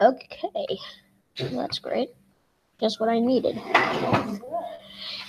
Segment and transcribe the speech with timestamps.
[0.00, 0.78] Okay,
[1.52, 2.08] that's great.
[2.80, 3.56] Just what I needed.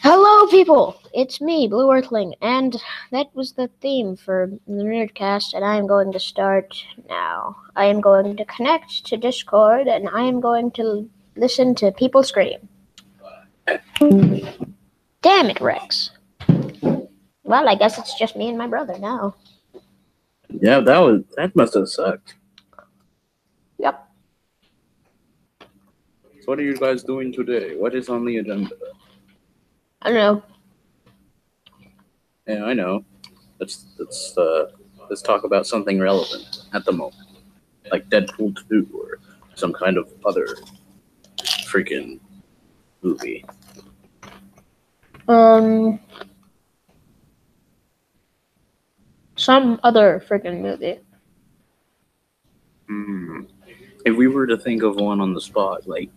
[0.01, 0.95] Hello, people!
[1.13, 2.81] It's me, Blue Earthling, and
[3.11, 7.57] that was the theme for the Nerdcast, and I am going to start now.
[7.75, 12.23] I am going to connect to Discord, and I am going to listen to people
[12.23, 12.68] scream.
[13.99, 16.11] Damn it, Rex.
[17.43, 19.35] Well, I guess it's just me and my brother now.
[20.49, 22.35] Yeah, that was that must have sucked.
[23.77, 24.07] Yep.
[25.61, 27.75] So what are you guys doing today?
[27.75, 28.75] What is on the agenda?
[30.01, 30.43] I don't know.
[32.47, 33.03] Yeah, I know.
[33.59, 34.71] Let's let's uh
[35.09, 37.27] let's talk about something relevant at the moment.
[37.91, 39.19] Like Deadpool 2 or
[39.55, 40.55] some kind of other
[41.65, 42.19] freaking
[43.01, 43.45] movie.
[45.27, 45.99] Um,
[49.35, 50.99] some other freaking movie.
[52.87, 53.41] Hmm.
[54.05, 56.09] If we were to think of one on the spot, like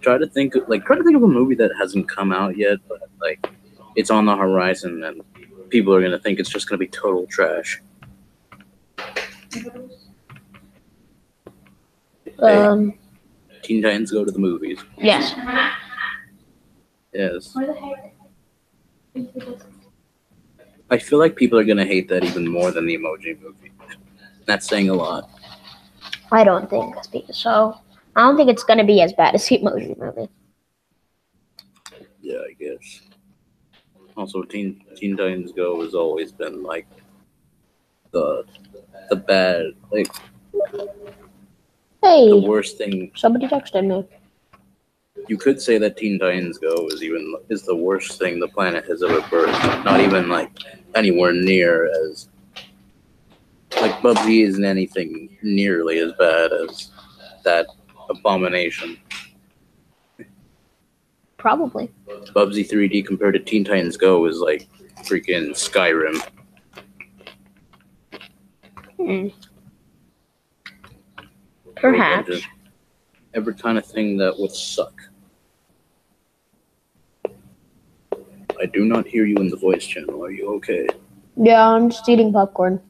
[0.00, 2.56] try to think of, like try to think of a movie that hasn't come out
[2.56, 3.50] yet, but like
[3.96, 5.22] it's on the horizon and
[5.70, 7.80] people are gonna think it's just gonna be total trash.
[12.24, 12.56] Hey.
[12.56, 12.94] Um,
[13.62, 14.78] Teen Titans Go to the movies.
[14.98, 15.34] yes.
[17.12, 17.54] Yes.
[17.54, 18.14] Where the heck?
[20.90, 23.72] I feel like people are gonna hate that even more than the Emoji Movie.
[24.46, 25.28] That's saying a lot.
[26.30, 26.94] I don't think
[27.30, 27.76] so.
[28.16, 30.28] I don't think it's gonna be as bad as the Emoji Movie.
[32.20, 33.02] Yeah, I guess.
[34.16, 36.86] Also, Teen Teen Titans Go has always been like
[38.10, 38.44] the
[39.08, 40.08] the bad, like
[42.02, 43.10] the worst thing.
[43.14, 44.06] somebody texted me.
[45.28, 48.84] You could say that Teen Titans Go is even is the worst thing the planet
[48.86, 49.84] has ever birthed.
[49.84, 50.50] Not even like
[50.94, 52.28] anywhere near as
[53.80, 56.90] like Bubsy isn't anything nearly as bad as
[57.44, 57.66] that
[58.08, 58.98] abomination.
[61.38, 61.90] Probably.
[62.06, 64.68] Bubsy 3D compared to Teen Titans Go is like
[65.04, 66.20] freaking Skyrim.
[68.96, 69.28] Hmm.
[71.74, 72.42] Perhaps.
[73.34, 75.00] Every kind of thing that would suck.
[78.62, 80.24] I do not hear you in the voice channel.
[80.24, 80.86] Are you okay?
[81.36, 82.80] Yeah, I'm just eating popcorn.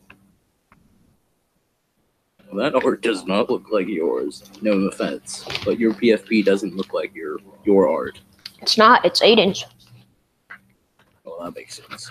[2.47, 4.43] Well, that art does not look like yours.
[4.61, 8.21] No offense, but your PFP doesn't look like your your art.
[8.61, 9.03] It's not.
[9.07, 9.65] It's Aiden's.
[11.25, 12.11] Well, that makes sense.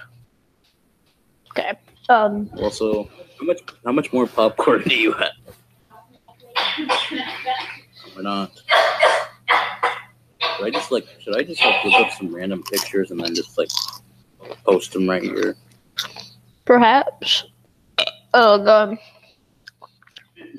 [1.51, 1.73] Okay.
[2.09, 2.49] Um.
[2.57, 3.07] Also,
[3.39, 5.33] how much how much more popcorn do you have?
[8.17, 8.51] Or not?
[10.61, 13.33] Should I just like should I just like look up some random pictures and then
[13.33, 13.69] just like
[14.63, 15.55] post them right here?
[16.65, 17.45] Perhaps.
[18.35, 18.99] Oh god.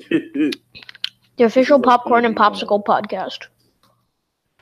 [1.35, 3.47] The official popcorn and popsicle podcast.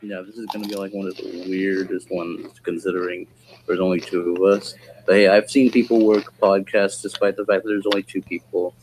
[0.01, 3.27] Yeah, this is gonna be like one of the weirdest ones considering
[3.67, 4.75] there's only two of us.
[5.05, 8.73] But hey, I've seen people work podcasts despite the fact that there's only two people,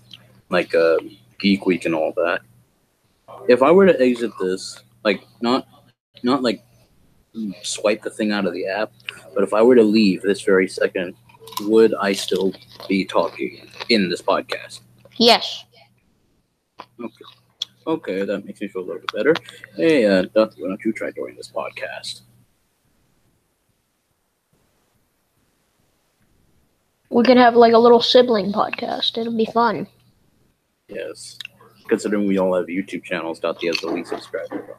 [0.51, 0.99] like uh,
[1.39, 2.41] Geek Week and all that.
[3.49, 5.67] If I were to exit this, like not
[6.23, 6.65] not like
[7.63, 8.93] swipe the thing out of the app,
[9.35, 11.15] but if I were to leave this very second,
[11.63, 12.53] would I still
[12.89, 14.81] be talking in this podcast?
[15.17, 15.65] Yes.
[17.01, 17.25] Okay.
[17.87, 19.35] Okay, that makes me feel a little bit better.
[19.77, 22.21] Hey, uh, Duff, why don't you try doing this podcast?
[27.11, 29.17] We can have like a little sibling podcast.
[29.17, 29.87] It'll be fun.
[30.89, 31.39] Yes.
[31.89, 34.77] Considering we all have YouTube channels, Dottie has the least subscribers.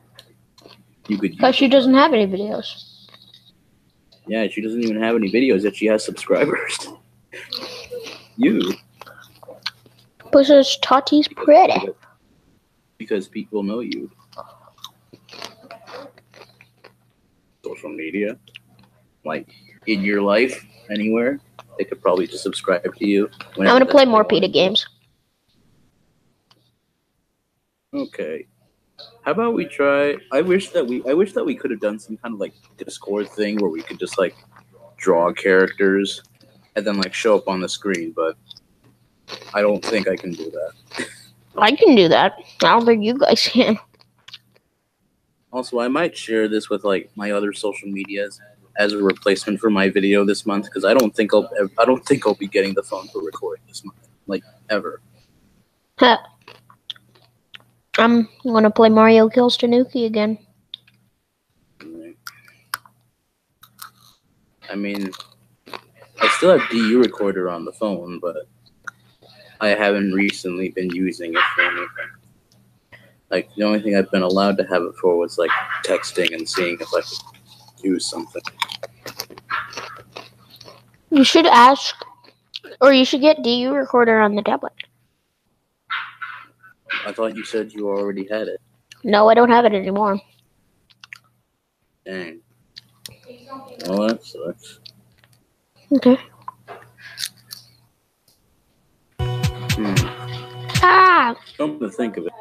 [1.10, 2.86] You could Because she doesn't have any videos.
[4.28, 6.88] Yeah, she doesn't even have any videos yet she has subscribers.
[8.38, 8.74] you.
[10.32, 11.90] Because Tati's pretty.
[13.00, 14.12] Because people know you.
[17.66, 18.38] Social media.
[19.26, 19.50] Like
[19.88, 21.40] in your life, anywhere.
[21.80, 23.30] They could probably just subscribe to you.
[23.58, 24.88] I'm gonna play more PETA games.
[27.94, 28.46] Okay.
[29.22, 30.16] How about we try?
[30.32, 31.04] I wish that we.
[31.08, 33.82] I wish that we could have done some kind of like Discord thing where we
[33.82, 34.36] could just like
[34.98, 36.24] draw characters
[36.76, 38.14] and then like show up on the screen.
[38.16, 38.38] But
[39.54, 41.06] I don't think I can do that.
[41.58, 42.34] I can do that.
[42.64, 43.78] I don't think you guys can.
[45.52, 48.40] Also, I might share this with like my other social medias
[48.78, 51.50] as a replacement for my video this month because I don't think I'll.
[51.78, 55.02] I don't think I'll be getting the phone for recording this month, like ever.
[58.00, 60.38] I'm gonna play Mario Kills Tanooki again.
[64.70, 65.12] I mean,
[66.22, 68.48] I still have DU recorder on the phone, but
[69.60, 71.88] I haven't recently been using it for anything.
[73.30, 75.52] Like the only thing I've been allowed to have it for was like
[75.86, 78.42] texting and seeing if I could use something.
[81.12, 81.96] You should ask,
[82.80, 84.74] or you should get DU recorder on the tablet.
[87.06, 88.62] I thought you said you already had it.
[89.04, 90.20] No, I don't have it anymore.
[92.06, 92.42] Dang.
[93.88, 94.80] Well, that sucks.
[95.94, 96.18] Okay.
[99.20, 99.96] Hmm.
[100.84, 102.34] Ah, Come to think of it,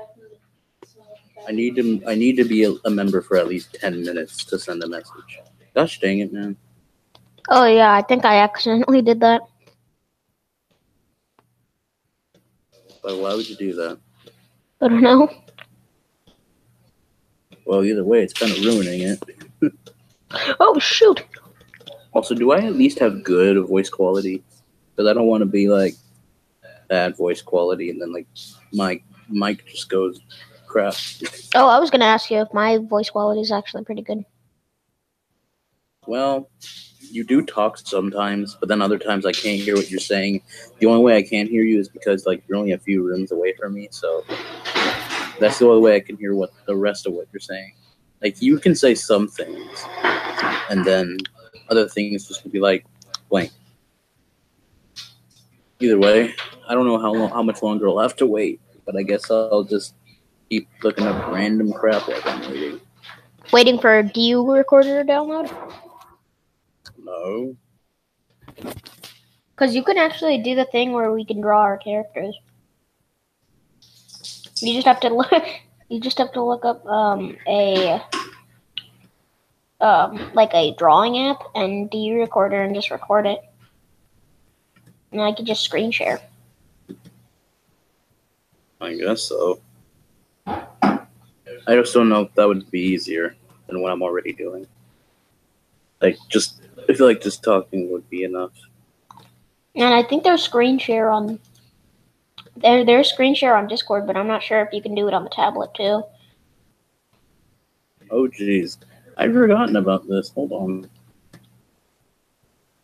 [1.46, 4.44] I need to I need to be a, a member for at least ten minutes
[4.46, 5.40] to send a message.
[5.74, 6.56] Gosh dang it, man!
[7.48, 9.42] oh yeah, I think I accidentally did that.
[13.02, 13.98] But why would you do that?
[14.80, 15.28] I don't know.
[17.64, 19.22] Well, either way, it's kind of ruining it.
[20.60, 21.24] Oh shoot!
[22.12, 24.42] Also, do I at least have good voice quality?
[24.94, 25.94] Because I don't want to be like
[26.88, 28.26] bad voice quality and then like
[28.72, 30.20] my mic just goes
[30.66, 30.94] crap.
[31.54, 34.24] Oh, I was gonna ask you if my voice quality is actually pretty good.
[36.06, 36.50] Well,
[37.10, 40.42] you do talk sometimes, but then other times I can't hear what you're saying.
[40.78, 43.32] The only way I can't hear you is because like you're only a few rooms
[43.32, 44.24] away from me, so
[45.40, 47.74] that's the only way I can hear what the rest of what you're saying.
[48.22, 49.84] Like you can say some things,
[50.70, 51.18] and then
[51.68, 52.84] other things just will be like
[53.28, 53.52] blank.
[55.80, 56.34] Either way,
[56.68, 59.30] I don't know how long, how much longer I'll have to wait, but I guess
[59.30, 59.94] I'll just
[60.50, 62.80] keep looking up random crap while I'm waiting.
[63.52, 65.50] Waiting for a DU recorder to download?
[66.98, 67.56] No,
[69.54, 72.36] Because you can actually do the thing where we can draw our characters.
[74.60, 75.32] You just have to look.
[75.90, 77.98] You just have to look up um, a
[79.80, 83.40] um, like a drawing app and DU recorder and just record it.
[85.12, 86.20] And I could just screen share.
[88.82, 89.60] I guess so.
[90.46, 93.34] I just don't know if that would be easier
[93.66, 94.66] than what I'm already doing.
[96.00, 98.52] Like, just I feel like just talking would be enough.
[99.74, 101.38] And I think there's screen share on
[102.60, 102.84] there.
[102.84, 105.24] There's screen share on Discord, but I'm not sure if you can do it on
[105.24, 106.02] the tablet too.
[108.10, 108.78] Oh, jeez,
[109.16, 110.30] I've forgotten about this.
[110.30, 110.90] Hold on.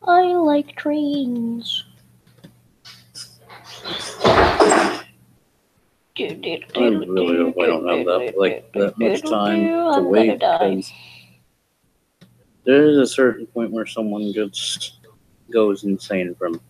[0.02, 1.84] I like trains.
[6.16, 6.20] I
[6.78, 10.92] really hope I don't have that like that much time to wait because
[12.64, 14.98] there's a certain point where someone just
[15.50, 16.60] goes insane from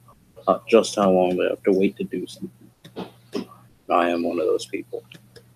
[0.46, 2.63] uh, just how long they have to wait to do something.
[3.90, 5.04] I am one of those people.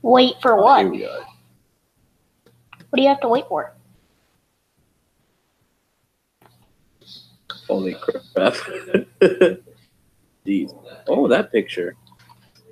[0.02, 0.80] Wait for Oh, what?
[0.82, 1.20] here we are.
[2.90, 3.72] What do you have to wait for?
[7.66, 8.54] Holy crap.
[10.46, 10.72] Jeez.
[11.06, 11.94] Oh, that picture.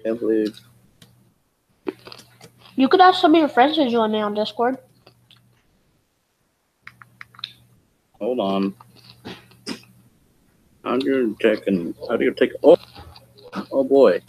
[0.04, 0.58] Can't believe.
[2.76, 4.78] You could ask some of your friends to join me on Discord.
[8.20, 8.74] Hold on.
[10.84, 12.52] How do you check and how do you take?
[12.62, 12.76] Oh,
[13.72, 14.22] oh boy,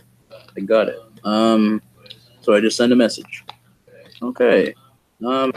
[0.57, 0.99] I got it.
[1.23, 1.81] Um,
[2.41, 3.43] so I just send a message.
[4.21, 4.73] Okay.
[5.25, 5.51] Um,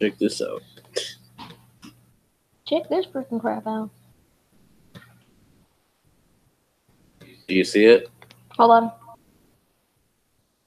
[0.00, 0.62] check this out.
[2.66, 3.90] Check this freaking crap out.
[7.46, 8.10] Do you see it?
[8.58, 8.92] Hold on.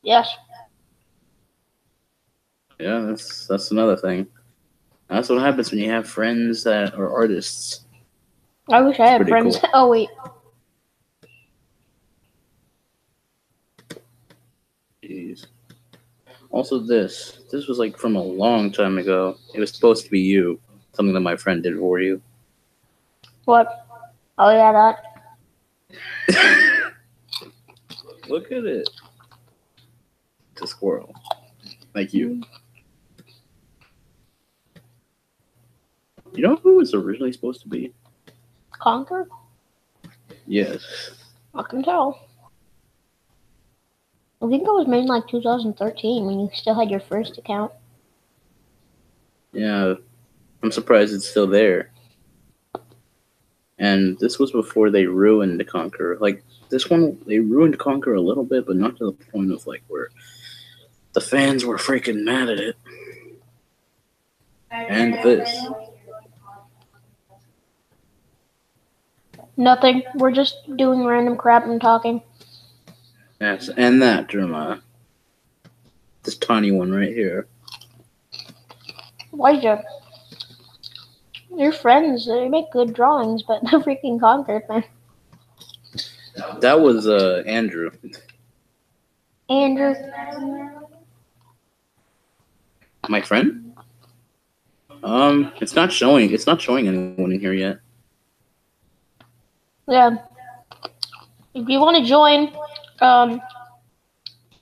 [0.01, 0.35] Yes.
[2.79, 4.25] Yeah, that's that's another thing.
[5.07, 7.85] That's what happens when you have friends that are artists.
[8.69, 9.57] I wish I had friends.
[9.59, 9.69] cool.
[9.73, 10.09] Oh wait.
[15.03, 15.45] Jeez.
[16.61, 19.35] Also, this this was like from a long time ago.
[19.55, 20.59] It was supposed to be you,
[20.93, 22.21] something that my friend did for you.
[23.45, 23.87] What?
[24.37, 24.93] Oh yeah,
[26.29, 26.93] that.
[28.29, 28.87] Look at it.
[30.51, 31.15] It's a squirrel.
[31.95, 32.43] Like you.
[36.35, 37.91] You know who it was originally supposed to be?
[38.79, 39.25] Conker?
[40.45, 40.85] Yes.
[41.55, 42.27] I can tell.
[44.43, 47.71] I think it was made in like 2013 when you still had your first account.
[49.53, 49.95] Yeah.
[50.63, 51.91] I'm surprised it's still there.
[53.77, 56.19] And this was before they ruined Conker.
[56.19, 59.65] Like this one, they ruined Conker a little bit, but not to the point of
[59.67, 60.09] like where
[61.13, 62.77] the fans were freaking mad at it.
[64.71, 65.65] And this.
[69.57, 70.03] Nothing.
[70.15, 72.21] We're just doing random crap and talking.
[73.41, 74.77] Yes, and that, Jeremiah.
[76.21, 77.47] This tiny one right here.
[79.31, 79.83] Why, Elijah,
[81.57, 84.83] your friends, they make good drawings, but no freaking conquered, man.
[86.59, 87.89] That was uh Andrew.
[89.49, 89.95] Andrew,
[93.09, 93.75] My friend?
[95.03, 96.31] Um, it's not showing.
[96.31, 97.79] It's not showing anyone in here yet.
[99.87, 100.17] yeah.
[101.55, 102.53] If you want to join,
[103.01, 103.41] um,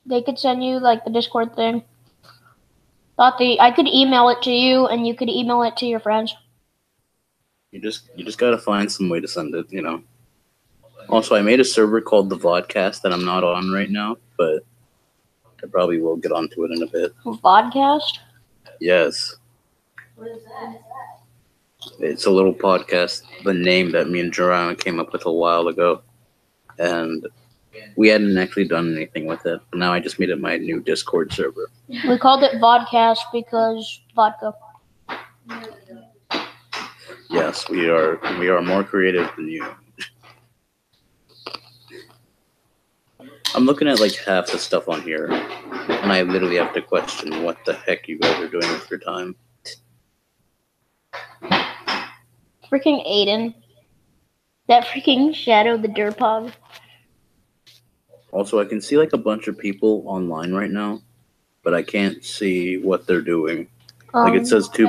[0.05, 1.83] they could send you like the Discord thing.
[3.17, 5.99] Thought the I could email it to you, and you could email it to your
[5.99, 6.33] friends.
[7.71, 9.71] You just you just gotta find some way to send it.
[9.71, 10.03] You know.
[11.09, 14.63] Also, I made a server called the Vodcast that I'm not on right now, but
[15.63, 17.13] I probably will get onto it in a bit.
[17.25, 18.19] Vodcast.
[18.79, 19.35] Yes,
[20.15, 20.79] What is that?
[21.99, 23.23] it's a little podcast.
[23.43, 26.01] The name that me and Jerome came up with a while ago,
[26.77, 27.25] and
[27.95, 29.59] we hadn't actually done anything with it.
[29.73, 31.69] Now I just made it my new Discord server.
[31.87, 34.53] We called it Vodcast because vodka.
[37.29, 39.65] Yes, we are we are more creative than you.
[43.55, 47.43] I'm looking at like half the stuff on here, and I literally have to question
[47.43, 49.35] what the heck you guys are doing with your time.
[52.71, 53.55] Freaking Aiden.
[54.67, 56.53] That freaking Shadow the Durpog.
[58.31, 61.01] Also, I can see like a bunch of people online right now,
[61.63, 63.67] but I can't see what they're doing.
[64.13, 64.87] Like Um, it says two.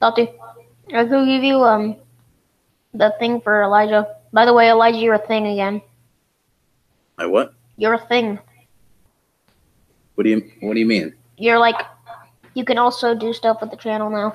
[0.00, 0.28] Tati,
[0.92, 1.96] I could give you um
[2.94, 4.16] the thing for Elijah.
[4.32, 5.80] By the way, Elijah, you're a thing again.
[7.18, 7.54] My what?
[7.76, 8.38] You're a thing.
[10.14, 11.14] What do you What do you mean?
[11.36, 11.80] You're like,
[12.54, 14.34] you can also do stuff with the channel now,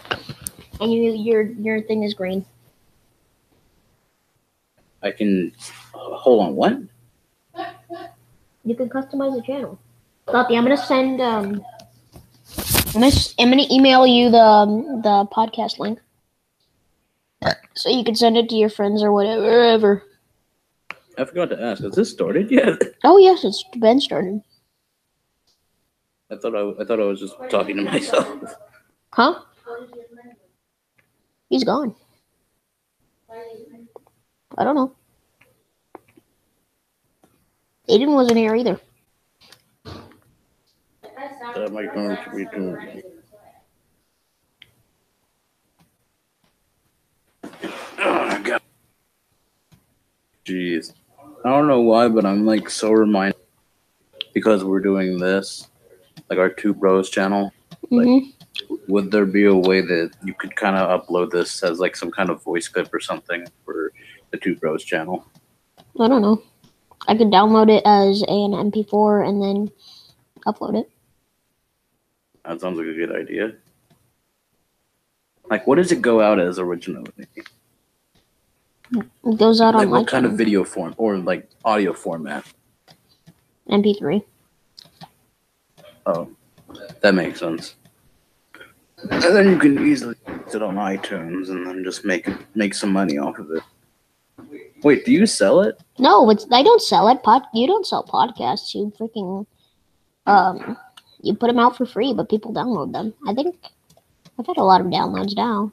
[0.80, 2.46] and you your your thing is green.
[5.04, 5.52] I can.
[5.94, 6.56] Hold on.
[6.56, 6.78] What?
[8.66, 9.80] You can customize the channel.
[10.30, 11.62] Tati, I'm gonna send um.
[12.88, 16.00] I'm gonna, s- I'm gonna email you the um, the podcast link,
[17.76, 19.42] so you can send it to your friends or whatever.
[19.44, 20.04] wherever.
[21.18, 21.82] I forgot to ask.
[21.84, 22.78] Has this started yet?
[23.04, 24.42] Oh yes, it's been started.
[26.30, 28.28] I thought I, I thought I was just talking to myself.
[29.14, 29.40] Huh?
[31.50, 31.96] He's gone.
[34.58, 34.96] I don't know.
[37.90, 38.80] Aiden wasn't here either.
[41.56, 43.04] That might going to be doing.
[48.00, 48.62] Oh, God.
[50.46, 50.94] Jeez.
[51.46, 53.38] I don't know why, but I'm like so reminded
[54.34, 55.68] because we're doing this,
[56.30, 57.54] like our two bros channel.
[57.90, 58.20] hmm
[58.88, 62.12] Would there be a way that you could kind of upload this as like some
[62.12, 63.94] kind of voice clip or something for
[64.32, 65.26] the two bros channel?
[66.00, 66.42] I don't know.
[67.08, 69.72] I could download it as an MP4 and then
[70.46, 70.90] upload it.
[72.46, 73.54] That sounds like a good idea.
[75.50, 77.12] Like, what does it go out as originally?
[78.92, 82.46] It goes out Like, on what kind of video form or like audio format?
[83.70, 84.24] MP3.
[86.06, 86.30] Oh,
[87.02, 87.76] that makes sense.
[89.12, 92.92] And then you can easily put it on iTunes and then just make make some
[92.92, 93.64] money off of it.
[94.84, 95.80] Wait, do you sell it?
[96.00, 97.24] No, it's I don't sell it.
[97.24, 98.74] Pod, you don't sell podcasts.
[98.76, 99.46] You freaking
[100.28, 100.78] um,
[101.22, 103.14] you put them out for free, but people download them.
[103.28, 103.56] I think
[104.38, 105.72] I've had a lot of downloads now.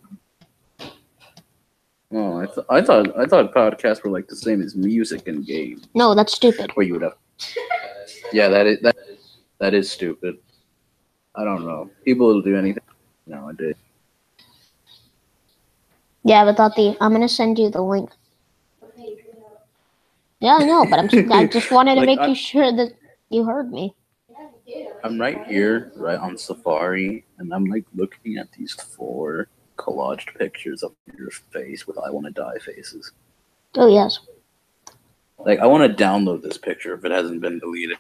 [2.13, 5.45] Oh, I, th- I thought I thought podcasts were like the same as music and
[5.45, 6.71] games, No, that's stupid.
[6.75, 7.17] where you would have.
[8.33, 8.97] Yeah, that is that
[9.59, 10.39] that is stupid.
[11.35, 11.91] I don't know.
[12.05, 12.83] People will do anything
[13.27, 13.75] nowadays.
[16.23, 18.11] Yeah, but Tati, I'm gonna send you the link.
[20.45, 22.71] Yeah, I know, but I'm just, I just wanted to Like, make I- you sure
[22.71, 22.93] that
[23.31, 23.95] you heard me.
[25.03, 30.83] I'm right here, right on Safari, and I'm like looking at these four collaged pictures
[30.83, 33.13] of your face with "I want to die" faces.
[33.77, 34.21] Oh yes,
[35.39, 37.99] Like, I want to download this picture if it hasn't been deleted.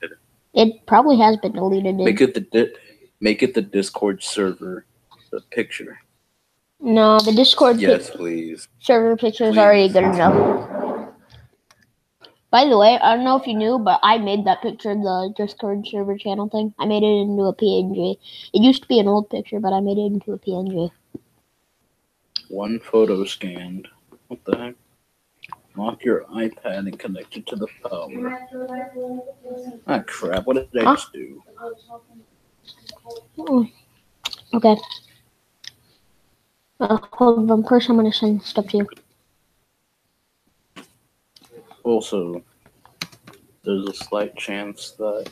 [0.54, 1.96] it probably has been deleted.
[1.96, 2.72] Make it the di-
[3.20, 4.86] make it the Discord server,
[5.32, 5.98] the picture.
[6.80, 8.68] No, the Discord Yes, please.
[8.80, 10.70] server picture is already good enough.
[12.54, 15.34] By the way, I don't know if you knew, but I made that picture, the
[15.36, 16.72] Discord server channel thing.
[16.78, 18.16] I made it into a PNG.
[18.52, 20.92] It used to be an old picture, but I made it into a PNG.
[22.46, 23.88] One photo scanned.
[24.28, 24.74] What the heck?
[25.74, 28.38] Lock your iPad and connect it to the power.
[29.88, 30.46] Ah, crap!
[30.46, 30.94] What did I Huh?
[30.94, 31.42] just do?
[34.54, 34.76] Okay.
[36.78, 37.64] Uh, hold on.
[37.64, 38.88] First, I'm gonna send stuff to you.
[41.84, 42.42] Also,
[43.62, 45.30] there's a slight chance that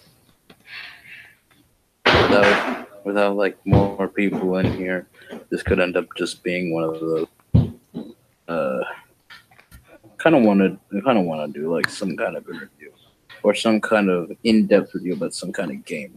[2.04, 5.06] that without like more people in here,
[5.50, 7.28] this could end up just being one of the
[8.48, 8.84] uh
[10.18, 12.90] kind of wanted I kind of want to do like some kind of interview
[13.42, 16.16] or some kind of in-depth review about some kind of game.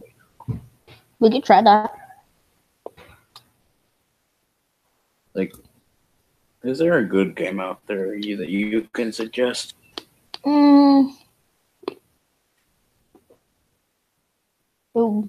[1.18, 1.92] We could try that.
[5.34, 5.52] Like,
[6.62, 9.74] is there a good game out there that you can suggest?
[10.46, 11.12] Mm.
[14.96, 15.28] Ooh.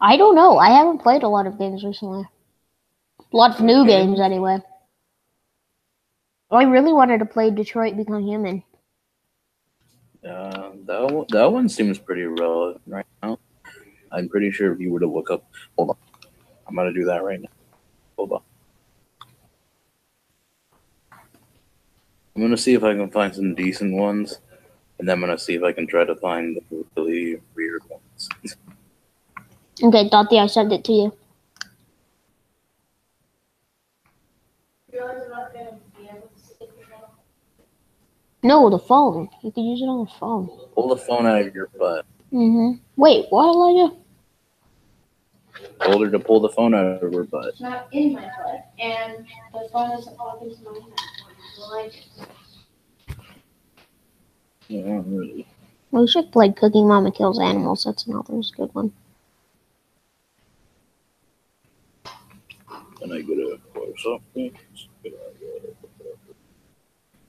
[0.00, 0.58] I don't know.
[0.58, 2.26] I haven't played a lot of games recently.
[3.32, 3.90] A lot of new Okay.
[3.90, 4.58] games, anyway.
[6.50, 8.62] I really wanted to play Detroit Become Human.
[10.24, 13.38] Uh, that one, that one seems pretty relevant right now.
[14.10, 15.44] I'm pretty sure if you were to look up,
[15.76, 15.96] hold on,
[16.66, 17.48] I'm gonna do that right now.
[18.16, 18.42] Hold on.
[22.34, 24.40] I'm gonna see if I can find some decent ones,
[24.98, 28.28] and then I'm gonna see if I can try to find the really weird ones.
[29.82, 31.12] Okay, Dottie, I sent it to you.
[38.44, 39.28] No, the phone.
[39.42, 40.48] You could use it on the phone.
[40.74, 42.06] Pull the phone out of your butt.
[42.32, 42.78] Mm-hmm.
[42.96, 43.96] Wait, what, Elijah?
[45.82, 47.46] Told her to pull the phone out of her butt.
[47.48, 50.92] It's not in my butt, and the phone doesn't plug into my hand.
[54.68, 55.46] Yeah, really.
[55.90, 57.84] We should play Cooking Mama Kills Animals.
[57.84, 58.92] That's another good one.
[62.98, 64.22] Can I get a close up?
[64.34, 64.50] Can I
[65.02, 65.74] get a-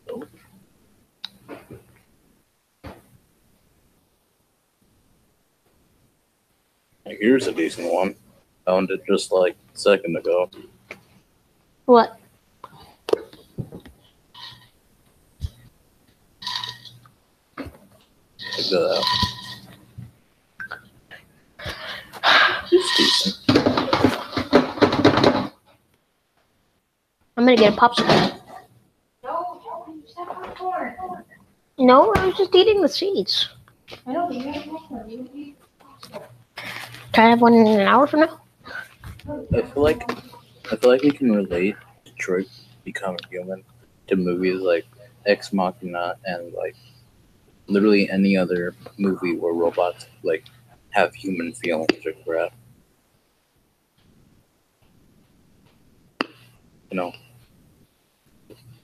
[0.07, 0.27] Nope.
[7.05, 8.15] Here's a decent one.
[8.65, 10.49] Found it just like a second ago.
[11.85, 12.19] What?
[18.55, 19.03] Check that out.
[22.71, 23.35] It's decent.
[27.37, 28.39] I'm gonna get a popsicle.
[29.23, 30.95] no, don't use that popcorn.
[31.77, 33.49] No, I was just eating the seeds.
[34.07, 35.09] I don't think you have popcorn.
[35.09, 35.57] You eat
[37.11, 38.39] Can I have one in an hour from now?
[39.53, 40.09] I feel like
[40.71, 41.75] I feel like we can relate
[42.05, 42.47] Detroit
[42.85, 43.65] Become Human
[44.07, 44.85] to movies like
[45.25, 46.75] Ex Machina and like
[47.67, 50.45] literally any other movie where robots like
[50.91, 52.53] have human feelings or crap.
[56.91, 57.13] You know,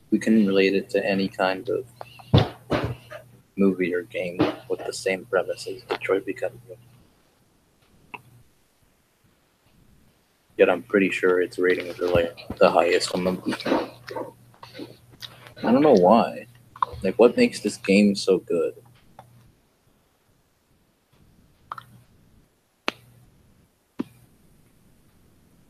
[0.09, 1.85] we can relate it to any kind of
[3.55, 4.39] movie or game
[4.69, 6.77] with the same premise as Detroit Become Human.
[10.57, 14.37] Yet I'm pretty sure its ratings are like the highest on the.
[15.63, 16.47] I don't know why.
[17.03, 18.75] Like, what makes this game so good?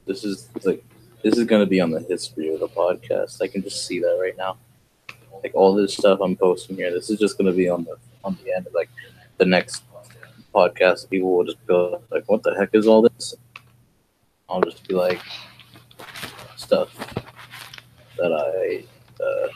[0.05, 0.83] This is like,
[1.23, 3.41] this is gonna be on the history of the podcast.
[3.41, 4.57] I can just see that right now.
[5.43, 8.37] Like all this stuff I'm posting here, this is just gonna be on the on
[8.43, 8.89] the end of like
[9.37, 9.83] the next
[10.53, 11.09] podcast.
[11.09, 13.35] People will just go like, "What the heck is all this?"
[14.49, 15.21] I'll just be like
[16.57, 16.93] stuff
[18.17, 18.83] that I
[19.23, 19.47] uh,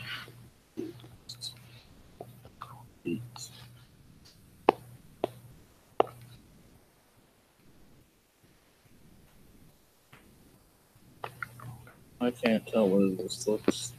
[12.22, 13.94] I can't tell whether this looks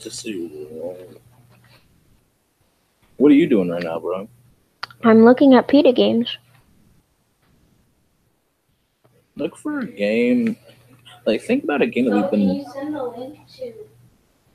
[0.00, 0.46] to see.
[3.16, 4.28] What are you doing right now, bro?
[5.02, 6.36] I'm looking at PETA games.
[9.36, 10.56] Look for a game.
[11.26, 12.40] Like, think about a game that we've been.
[12.40, 12.56] can been.
[12.56, 13.74] you send the link to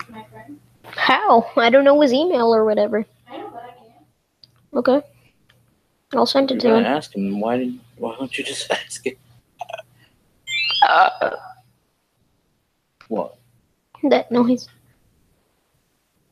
[0.10, 0.60] my friend?
[0.86, 1.50] How?
[1.56, 3.06] I don't know his email or whatever.
[3.30, 4.80] I know, but I can.
[4.80, 5.08] Okay.
[6.14, 6.86] I'll send You're it to gonna him.
[6.86, 7.40] ask him.
[7.40, 7.80] Why did?
[7.98, 9.16] Why don't you just ask him?
[10.88, 11.32] Uh,
[13.14, 13.38] What?
[14.10, 14.68] that noise.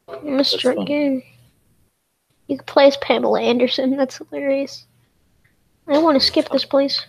[0.09, 0.83] Mr.
[0.87, 1.21] Game.
[2.47, 3.95] You can play as Pamela Anderson.
[3.95, 4.87] That's hilarious.
[5.87, 7.05] I want to skip this place.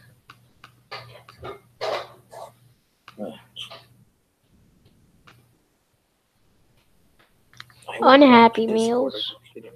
[8.02, 9.37] Unhappy meals.
[9.54, 9.72] Discord.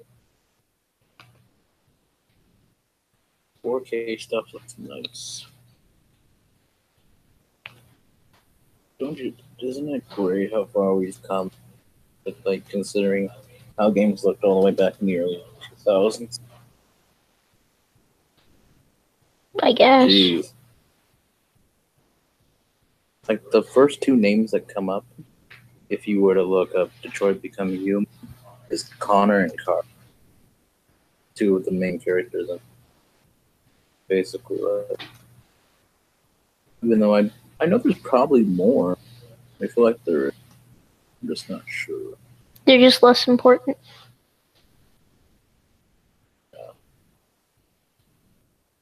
[3.64, 5.46] 4K stuff looks nice.
[8.98, 9.34] Don't you?
[9.60, 11.50] Isn't it great how far we've come?
[12.24, 13.28] With like considering
[13.78, 15.44] how games looked all the way back in the early
[15.84, 16.40] 2000s.
[19.62, 20.10] I guess.
[20.10, 20.52] Jeez.
[23.28, 25.04] Like the first two names that come up,
[25.88, 28.06] if you were to look up Detroit Becoming Human,
[28.70, 29.84] is Connor and Carl.
[31.34, 32.48] Two of the main characters.
[32.48, 32.60] And
[34.08, 34.94] basically, uh,
[36.82, 37.30] Even though I
[37.60, 38.98] I know there's probably more.
[39.62, 40.32] I feel like there.
[41.22, 42.14] I'm just not sure.
[42.66, 43.76] They're just less important.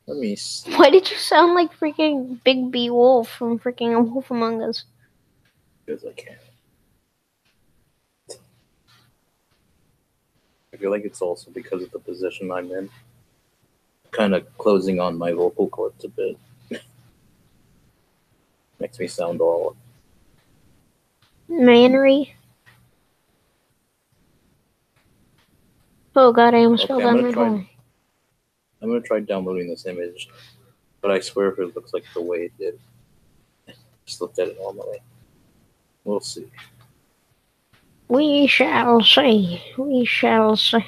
[0.07, 0.71] Let me see.
[0.75, 4.85] Why did you sound like freaking Bigby Wolf from freaking A Wolf Among Us?
[5.87, 6.37] Because I can.
[10.73, 12.91] I feel like it's also because of the position I'm in.
[14.11, 16.37] Kind of closing on my vocal cords a bit.
[18.85, 19.79] Makes me sound old.
[21.49, 22.35] Mannery.
[26.15, 27.65] Oh god, I almost Okay, fell I'm down gonna try- hole.
[28.83, 30.29] I'm gonna try downloading this image,
[31.01, 32.79] but I swear if it looks like the way it did.
[34.05, 34.99] Just looked at it normally.
[36.05, 36.51] We'll see.
[38.09, 39.63] We shall see.
[39.79, 40.85] We shall see.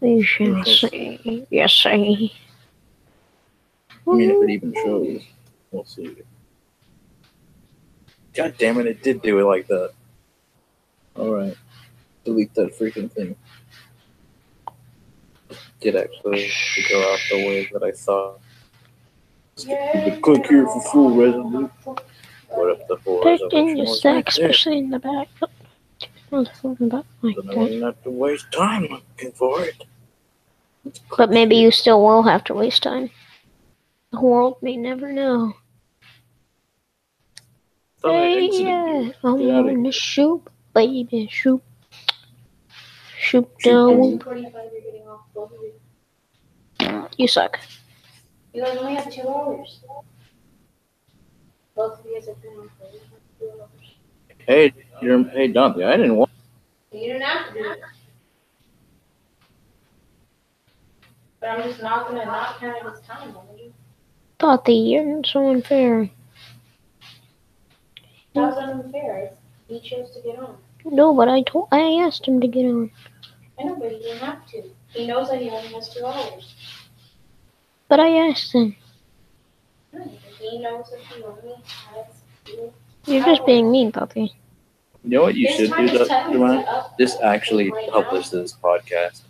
[0.00, 1.46] We shall see.
[1.48, 2.34] Yes, see.
[4.06, 5.22] I mean, if it even shows,
[5.70, 6.14] we'll see.
[8.38, 9.90] God damn it, it did do it like that.
[11.18, 11.56] Alright.
[12.24, 13.34] Delete that freaking thing.
[15.80, 16.48] Did actually
[16.88, 18.38] go out the way that I thought.
[19.66, 20.20] Yay.
[20.22, 21.70] Click here for full resolution.
[22.50, 24.50] What if the full in your was stack, right there?
[24.50, 25.28] especially in the back.
[26.30, 27.80] Oh, Front back like I that.
[27.82, 29.82] have to waste time looking for it.
[31.16, 33.10] But maybe you still will have to waste time.
[34.12, 35.54] The world may never know.
[38.02, 39.14] Thought I Hey, exited yeah, you.
[39.24, 39.92] I'm Get outta on the here.
[39.92, 40.42] shoot,
[40.74, 41.62] baby, shoot.
[43.18, 44.14] Shoot Shoot, down.
[44.14, 47.08] At 2:45, you're getting off both of you.
[47.16, 47.58] You suck.
[48.54, 49.80] You guys only have two hours.
[51.74, 52.86] Both of you guys have been on for
[53.38, 53.94] two hours.
[54.46, 56.30] Hey, you're, hey, Dante, I didn't want.
[56.92, 57.80] You didn't have to do it.
[61.40, 63.72] But I'm just not gonna not count it as time, Emily.
[64.38, 66.10] Thought the year so unfair.
[68.38, 69.30] That was unfair.
[69.68, 70.56] He chose to get on.
[70.84, 72.90] No, but I told I asked him to get on.
[73.58, 74.62] I know, but he didn't have to.
[74.88, 76.54] He knows that he only has two hours.
[77.88, 78.76] But I asked him.
[80.38, 82.06] He knows that he only has
[82.44, 82.72] two.
[83.06, 84.34] You're just being mean, puppy.
[85.04, 86.60] You know what you His should time do, is though, technically Joanna?
[86.62, 88.02] up Just actually right now.
[88.02, 89.22] publish this podcast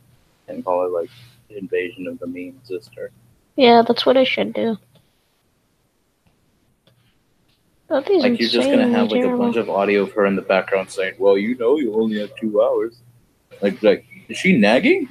[0.48, 1.10] and call it like
[1.50, 3.10] Invasion of the Mean Sister.
[3.56, 4.76] Yeah, that's what I should do.
[7.88, 10.42] Puppy's Like you're just gonna have like a bunch of audio of her in the
[10.42, 13.00] background saying, "Well, you know, you only have two hours."
[13.62, 15.08] Like, like is she nagging?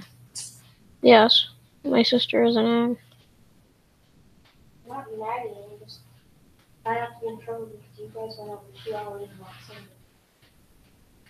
[1.01, 1.49] Yes,
[1.83, 2.97] my sister is an egg.
[4.87, 5.99] Not nagging, I'm just
[6.85, 9.53] I have to be in trouble because you guys went over two hours and not
[9.67, 9.81] saying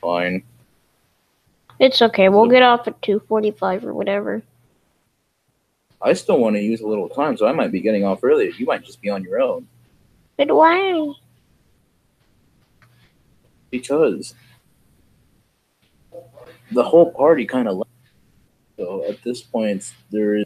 [0.01, 0.43] Fine.
[1.79, 2.27] It's okay.
[2.27, 4.43] We'll get off at two forty-five or whatever.
[6.01, 8.51] I still want to use a little time, so I might be getting off earlier.
[8.51, 9.67] You might just be on your own
[10.37, 11.13] But why?
[13.71, 14.33] Because
[16.71, 17.89] the whole party kind of left.
[18.77, 20.45] So at this point, there is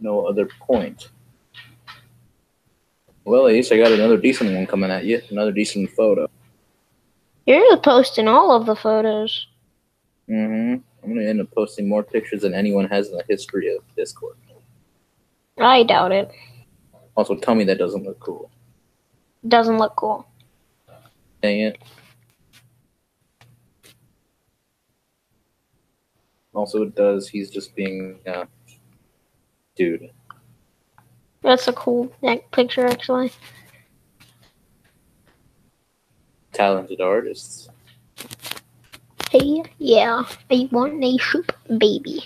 [0.00, 1.08] no other point.
[3.24, 5.20] Well, at least I got another decent one coming at you.
[5.30, 6.28] Another decent photo.
[7.46, 9.46] You're posting all of the photos.
[10.28, 10.80] Mm-hmm.
[11.02, 14.36] I'm gonna end up posting more pictures than anyone has in the history of Discord.
[15.58, 16.30] I doubt it.
[17.16, 18.50] Also, tell me that doesn't look cool.
[19.46, 20.26] Doesn't look cool.
[21.42, 21.78] Dang it.
[26.54, 27.28] Also, it does.
[27.28, 28.44] He's just being, uh,
[29.76, 30.10] dude.
[31.42, 32.12] That's a cool
[32.52, 33.32] picture, actually.
[36.52, 37.68] Talented artists.
[39.30, 42.22] Hey, yeah, I want a shoot baby.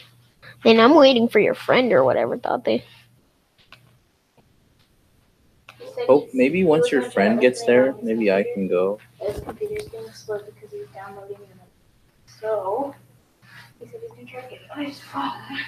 [0.65, 2.83] And I'm waiting for your friend or whatever, thought they.
[5.79, 8.99] He Oh, maybe once your friend gets there, maybe I can go.
[9.21, 10.41] His computer's getting slow
[13.79, 13.85] because he's downloading them.
[13.85, 15.59] So he said he's gonna try to get it on his phone.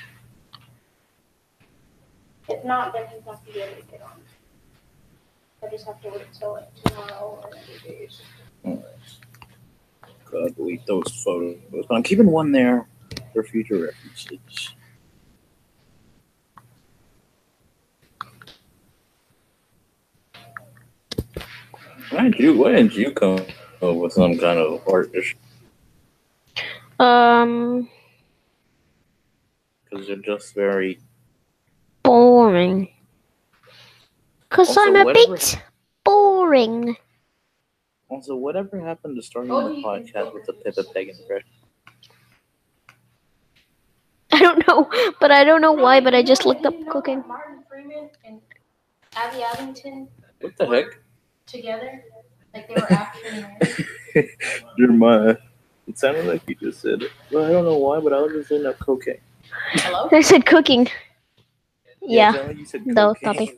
[2.48, 4.20] If not, then he's not gonna be able to get on.
[5.62, 8.22] I just have to wait until like tomorrow or any days.
[10.30, 11.56] God, delete those photos.
[11.70, 12.86] But I'm keeping one there
[13.32, 14.74] for future references.
[22.10, 22.56] Why didn't you?
[22.56, 23.40] Why didn't you come
[23.82, 25.12] up with some kind of art?
[26.98, 27.88] Um,
[29.90, 30.98] Because they're just very.
[32.02, 32.88] boring.
[34.50, 35.58] Cause I'm a whatever- bit
[36.04, 36.96] boring.
[38.08, 41.48] Also, whatever happened to starting Oh, the podcast with the Pippa Peg impression?
[44.32, 46.00] I don't know, but I don't know why.
[46.00, 47.18] But I just looked up You cooking.
[47.18, 48.40] that Martin Freeman and
[49.14, 50.08] Abby Abbington.
[50.40, 50.86] What the heck?
[51.46, 52.04] together?
[52.54, 54.30] Like they were actually married?
[54.78, 55.36] Jeremiah.
[55.86, 57.10] It sounded like you just said it.
[57.30, 59.18] Well, I don't know why, but I was just looking up cocaine.
[59.72, 60.08] Hello?
[60.12, 60.86] I said cooking.
[60.86, 60.92] it
[62.02, 62.32] Yeah.
[62.32, 63.56] sounded like you said No, cocaine.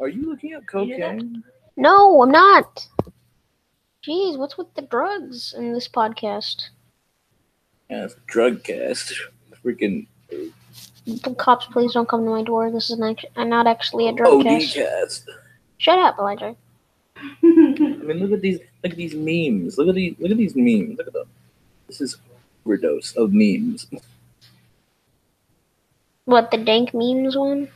[0.00, 1.42] Are you looking up cocaine?
[1.76, 2.86] No, I'm not.
[4.06, 6.64] Jeez, what's with the drugs in this podcast?
[7.90, 9.14] Yeah, it's a drug cast.
[9.64, 10.06] Freaking
[11.06, 12.70] The cops, please don't come to my door.
[12.70, 14.74] This is not, not actually a drug cast.
[14.74, 15.30] cast.
[15.78, 16.54] Shut up, Elijah.
[17.16, 19.78] I mean, look at these, look at these memes.
[19.78, 20.98] Look at these, look at these memes.
[20.98, 21.28] Look at them.
[21.86, 22.16] This is
[22.66, 23.86] overdose of memes.
[26.26, 27.68] What, the dank memes one?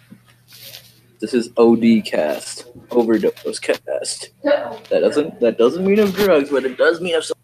[1.20, 4.30] This is OD cast, overdose cast.
[4.42, 7.24] That doesn't that doesn't mean of drugs, but it does mean of.
[7.24, 7.37] Some-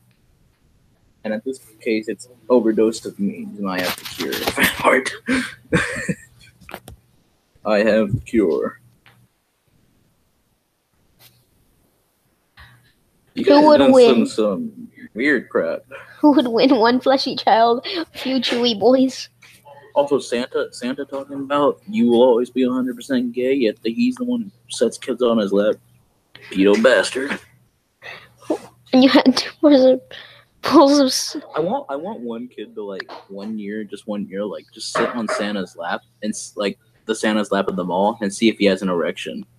[1.24, 4.32] and in this case, it's overdose of memes, and I have the cure.
[4.56, 5.10] Heart.
[7.64, 8.80] I have the cure.
[13.34, 14.26] You Who would win?
[14.26, 15.82] Some, some weird crap.
[16.20, 19.28] Who would win one fleshy child, few chewy boys?
[19.94, 24.24] Also, Santa, Santa talking about you will always be 100% gay, yet the, he's the
[24.24, 25.76] one who sets kids on his lap.
[26.50, 27.38] Pedo bastard.
[28.92, 30.00] And you had two pulls of,
[30.62, 34.26] pulls of s- I want, I want one kid to like one year, just one
[34.28, 38.18] year, like just sit on Santa's lap and like the Santa's lap at the mall
[38.20, 39.46] and see if he has an erection.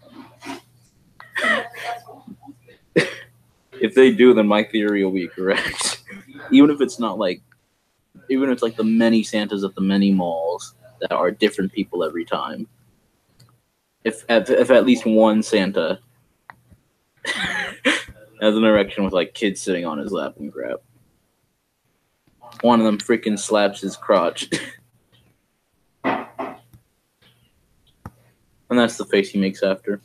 [3.81, 6.01] If they do, then my theory will be correct.
[6.49, 7.41] even if it's not like,
[8.29, 12.03] even if it's like the many Santas at the many malls that are different people
[12.03, 12.67] every time.
[14.03, 15.99] If if, if at least one Santa
[17.25, 20.79] has an erection with like kids sitting on his lap and crap.
[22.61, 24.49] One of them freaking slaps his crotch.
[26.03, 26.49] and
[28.69, 30.01] that's the face he makes after.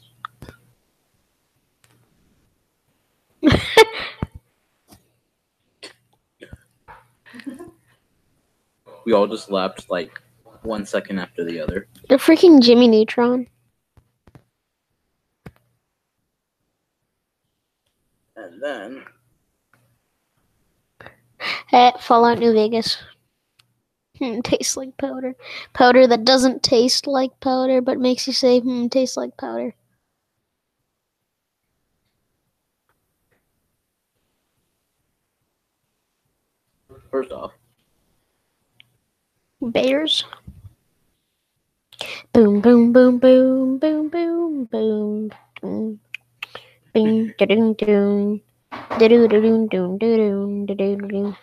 [9.11, 10.23] We all just left like
[10.62, 11.88] one second after the other.
[12.09, 13.49] the freaking Jimmy Neutron.
[18.37, 19.03] And then
[21.73, 22.99] At Fallout New Vegas.
[24.18, 25.35] Hmm, tastes like powder.
[25.73, 29.75] Powder that doesn't taste like powder, but makes you say, hmm, tastes like powder.
[37.11, 37.53] first off,
[39.62, 40.25] Bears.
[42.33, 45.31] Boom, boom, boom, boom, boom, boom, boom,
[45.62, 46.01] boom.
[46.94, 48.40] Bing, da doom, doom.
[48.99, 51.37] Da doo, da doom, doom, da doom, da doo, da doom.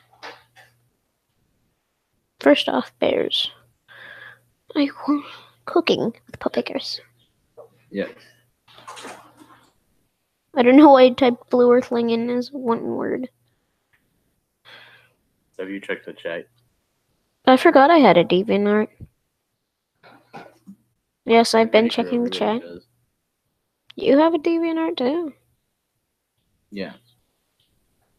[2.39, 3.51] First off, bears.
[4.75, 5.25] I want
[5.65, 6.99] cooking with puppikers.
[7.91, 8.07] yeah.
[10.55, 13.29] I don't know why I typed Blue Earthling in as one word.
[15.59, 16.47] Have you checked the chat?
[17.47, 18.89] I forgot I had a DeviantArt.
[21.25, 22.61] Yes, I've been sure checking the chat.
[22.61, 22.85] does.
[23.95, 25.33] You have a DeviantArt too?
[26.71, 26.93] Yeah.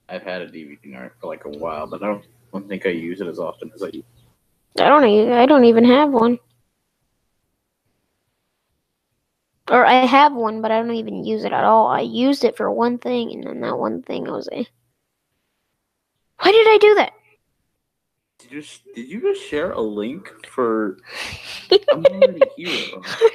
[0.09, 3.21] I've had a DeviantArt for like a while, but I don't, don't think I use
[3.21, 4.07] it as often as I used.
[4.81, 5.05] I don't.
[5.33, 6.39] I don't even have one.
[9.71, 11.89] Or I have one, but I don't even use it at all.
[11.89, 14.67] I used it for one thing, and then that one thing I was a.
[16.41, 17.13] Why did I do that?
[18.49, 20.97] Did you did you just share a link for?
[21.93, 22.87] I'm already here.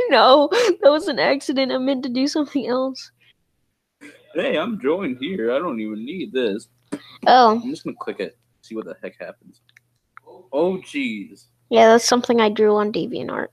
[0.09, 1.71] no, that was an accident.
[1.71, 3.11] I meant to do something else.
[4.33, 5.53] Hey, I'm joined here.
[5.53, 6.67] I don't even need this.
[7.27, 8.37] Oh, I'm just gonna click it.
[8.61, 9.61] See what the heck happens.
[10.51, 11.45] Oh jeez.
[11.69, 13.49] yeah, that's something I drew on DeviantArt.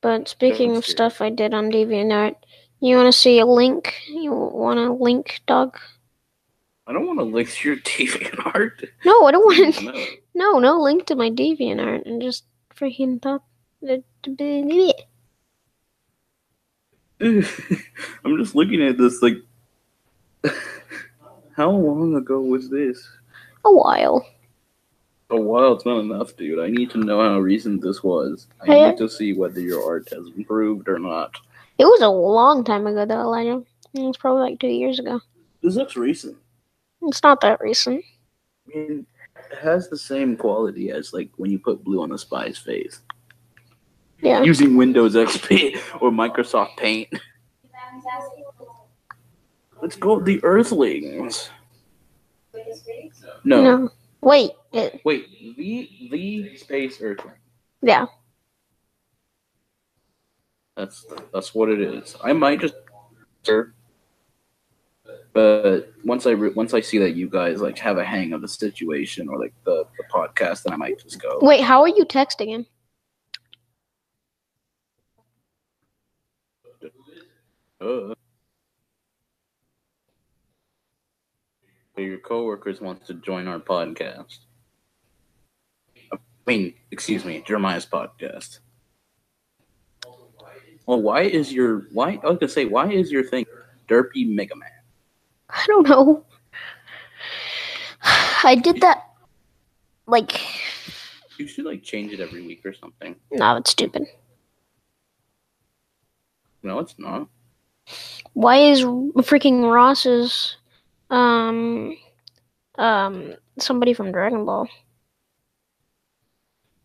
[0.00, 2.34] But speaking of stuff I did on DeviantArt,
[2.80, 3.94] you want to see a link?
[4.08, 5.78] You want a link, dog?
[6.88, 8.88] I don't want to link to your DeviantArt.
[9.04, 9.82] No, I don't want.
[9.82, 10.06] No.
[10.38, 13.42] No, no link to my DeviantArt and just freaking talk.
[17.20, 17.42] I'm
[18.38, 19.38] just looking at this like.
[21.56, 23.04] How long ago was this?
[23.64, 24.24] A while.
[25.30, 26.60] A while, it's not enough, dude.
[26.60, 28.46] I need to know how recent this was.
[28.62, 28.88] I Hey.
[28.90, 31.34] need to see whether your art has improved or not.
[31.78, 33.64] It was a long time ago, though, Elijah.
[33.92, 35.20] It was probably like two years ago.
[35.62, 36.36] This looks recent.
[37.02, 38.04] It's not that recent.
[38.72, 39.06] I mean,
[39.60, 43.00] has the same quality as like when you put blue on the spy's face
[44.20, 44.42] Yeah.
[44.42, 47.08] using Windows XP or Microsoft Paint.
[49.80, 51.50] Let's go, the Earthlings.
[53.44, 53.88] No, No.
[54.20, 54.50] Wait.
[54.72, 57.34] It, wait, the the space Earthling.
[57.82, 58.06] yeah.
[60.76, 62.16] That's that's what it is.
[62.22, 62.74] I might just.
[63.44, 63.72] Sir,
[65.32, 68.40] But once I re- once I see that you guys like have a hang of
[68.40, 71.38] the situation or like the, the podcast, then I might just go.
[71.42, 72.66] Wait, how are you texting him?
[77.80, 78.14] Uh.
[81.96, 84.38] Your coworkers wants to join our podcast.
[86.12, 88.60] I mean, excuse me, Jeremiah's podcast.
[90.86, 92.18] Well, why is your why?
[92.22, 93.44] I was gonna say, why is your thing
[93.88, 94.70] Derpy Mega Man?
[95.50, 96.24] I don't know.
[98.44, 99.10] I did that
[100.06, 100.40] like
[101.38, 103.16] You should like change it every week or something.
[103.32, 104.04] no, it's stupid.
[106.62, 107.28] No, it's not.
[108.34, 110.56] Why is freaking Ross's
[111.10, 111.96] um
[112.76, 114.68] um somebody from Dragon Ball?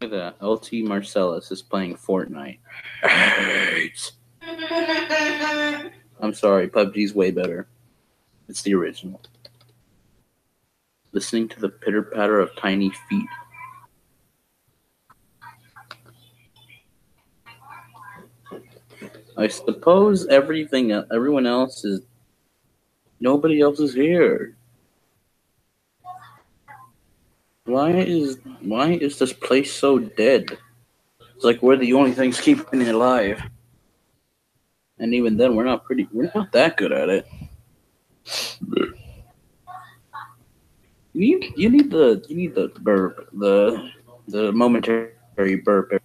[0.01, 0.45] Look at that.
[0.45, 2.59] LT Marcellus is playing Fortnite.
[3.03, 4.13] Hates.
[6.19, 7.67] I'm sorry, PUBG's way better.
[8.47, 9.21] It's the original.
[11.11, 13.29] Listening to the pitter patter of tiny feet.
[19.37, 22.01] I suppose everything, everyone else is.
[23.19, 24.55] Nobody else is here.
[27.65, 30.57] Why is why is this place so dead?
[31.35, 33.41] It's like we're the only things keeping it alive.
[34.99, 36.07] And even then, we're not pretty.
[36.11, 37.27] We're not that good at it.
[41.13, 43.91] You need you need the you need the burp the
[44.27, 46.01] the momentary burp.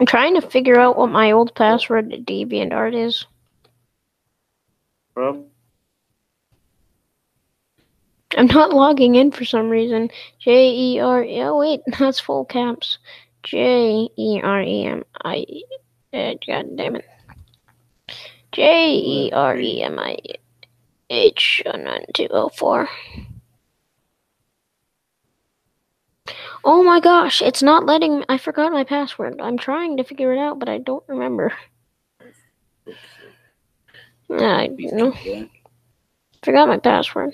[0.00, 3.24] I'm trying to figure out what my old password to DeviantArt is.
[5.14, 5.46] Bro.
[8.36, 10.10] I'm not logging in for some reason.
[10.40, 12.98] J E R oh wait, that's full caps.
[13.44, 15.46] J E R E M I
[16.12, 17.06] uh, God damn it.
[18.50, 20.16] J E R E M I
[21.08, 22.88] H nine two oh four.
[26.64, 29.40] Oh my gosh, it's not letting I forgot my password.
[29.40, 31.52] I'm trying to figure it out, but I don't remember.
[34.28, 35.14] I no,
[36.42, 37.32] forgot my password.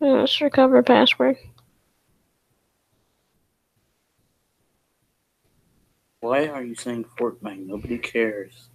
[0.00, 1.36] Hmm, let's recover password.
[6.20, 7.66] Why are you saying Fortnite?
[7.66, 8.68] Nobody cares.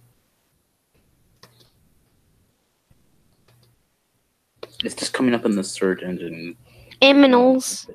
[4.82, 6.56] It's just coming up in the search engine.
[7.00, 7.88] Aminals.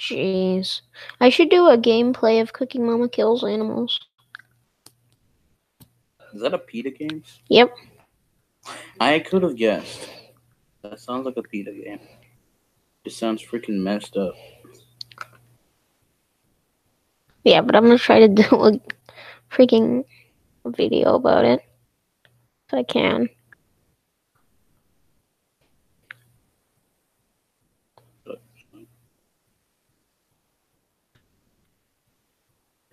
[0.00, 0.80] Jeez.
[1.20, 4.00] I should do a gameplay of Cooking Mama Kills Animals.
[6.34, 7.22] Is that a PETA game?
[7.48, 7.72] Yep.
[8.98, 10.08] I could have guessed.
[10.82, 12.00] That sounds like a PETA game.
[13.04, 14.34] It sounds freaking messed up.
[17.44, 18.72] Yeah, but I'm gonna try to do a
[19.50, 20.04] freaking
[20.66, 21.62] video about it.
[22.68, 23.28] If I can.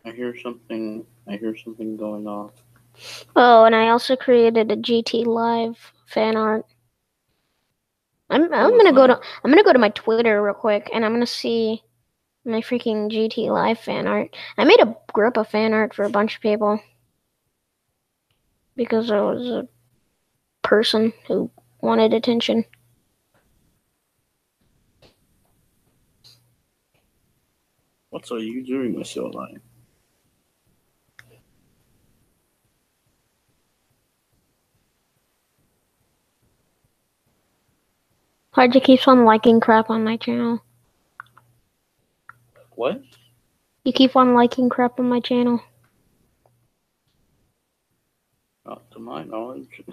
[0.05, 1.05] I hear something.
[1.27, 2.51] I hear something going off.
[3.35, 6.65] Oh, and I also created a GT Live fan art.
[8.29, 11.03] I'm I'm Oh, gonna go to I'm gonna go to my Twitter real quick and
[11.05, 11.83] I'm gonna see
[12.45, 14.35] my freaking GT Live fan art.
[14.57, 16.79] I made a group of fan art for a bunch of people
[18.75, 19.67] because I was a
[20.61, 22.65] person who wanted attention.
[28.09, 29.59] What are you doing with your life?
[38.55, 40.61] Hardja keeps on liking crap on my channel.
[42.79, 43.01] What?
[43.83, 45.59] You keep on liking crap on my channel.
[48.65, 49.83] Not to my knowledge.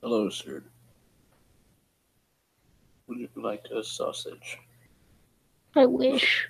[0.00, 0.62] Hello, sir.
[3.08, 4.58] Would you like a sausage?
[5.74, 6.46] I wish.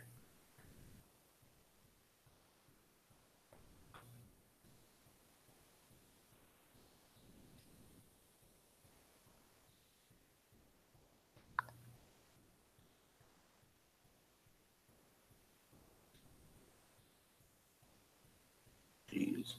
[19.13, 19.55] Jeez.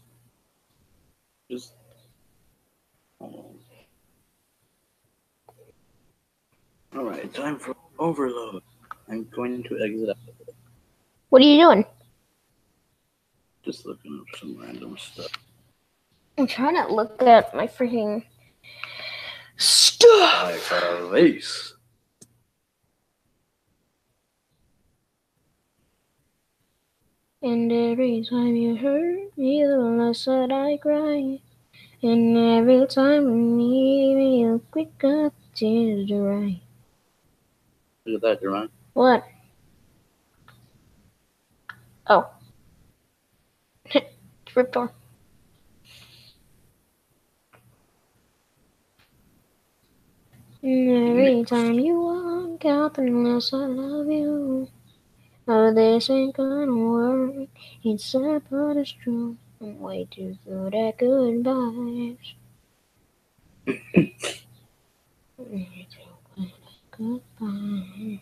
[1.49, 1.73] Just.
[3.19, 3.59] Hold
[6.93, 6.99] on.
[6.99, 8.63] Alright, time for overload.
[9.09, 10.17] I'm going to exit out.
[11.29, 11.85] What are you doing?
[13.63, 15.31] Just looking up some random stuff.
[16.37, 18.23] I'm trying to look at my freaking
[19.57, 20.71] stuff.
[20.71, 21.73] A vase.
[27.41, 31.39] And every time you hurt me, the less that I cry.
[32.01, 36.62] And every time you need me, you quick up tears to dry.
[38.05, 38.69] Look at that, Jerome.
[38.93, 39.23] What?
[42.07, 42.29] Oh.
[44.55, 44.77] Ripped.
[50.61, 54.67] And every time you walk out, the less I love you.
[55.47, 57.47] Oh, this ain't gonna work.
[57.83, 59.37] It's sad, but it's true.
[59.61, 62.33] I'm way too good at goodbyes.
[67.03, 68.19] Way too good at goodbyes.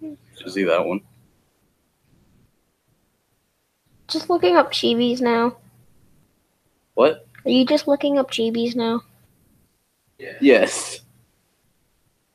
[0.00, 1.00] Did you see that one?
[4.08, 5.56] Just looking up chibis now.
[6.94, 7.26] What?
[7.44, 9.02] Are you just looking up chibis now?
[10.40, 11.00] Yes.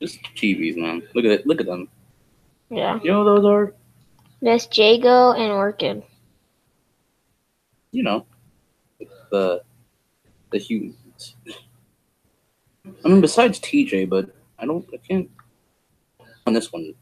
[0.02, 1.04] Just chibis, man.
[1.14, 1.48] Look at it.
[1.48, 1.90] Look at them.
[2.70, 3.00] Yeah.
[3.04, 3.74] You know what those are?
[4.42, 6.04] That's Jago and Orchid.
[7.92, 8.26] You know,
[9.32, 9.62] the
[10.52, 11.36] the humans.
[12.86, 14.30] I mean, besides TJ, but
[14.60, 14.86] I don't.
[14.94, 15.30] I can't.
[16.48, 16.94] On this one,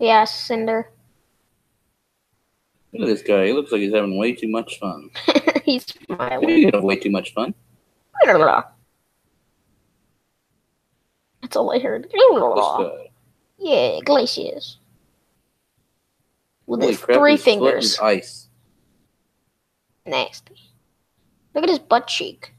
[0.00, 0.90] Yeah, Cinder.
[2.92, 3.46] look at this guy.
[3.46, 5.10] He looks like he's having way too much fun.
[5.64, 6.72] He's smiling.
[6.72, 7.54] have way too much fun.
[8.24, 8.66] That's
[11.56, 12.12] all I heard.
[13.62, 14.76] Yeah, Glacius.
[16.66, 17.98] With Holy his crap, three fingers.
[18.00, 18.48] ice.
[20.06, 20.56] Nasty.
[21.54, 22.54] Look at his butt cheek.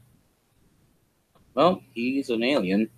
[1.54, 2.88] Well, he's an alien.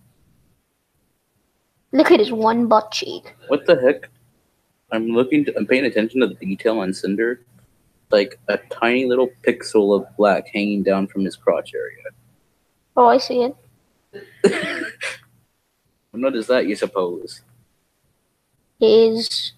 [1.92, 3.34] Look at his one butt cheek.
[3.48, 4.11] What the heck?
[4.90, 5.44] I'm looking.
[5.44, 7.44] To, I'm paying attention to the detail on Cinder.
[8.11, 12.02] Like a tiny little pixel of black hanging down from his crotch area.
[12.96, 13.57] Oh, I see it.
[16.12, 16.66] what is that?
[16.66, 17.42] You suppose?
[18.78, 19.52] His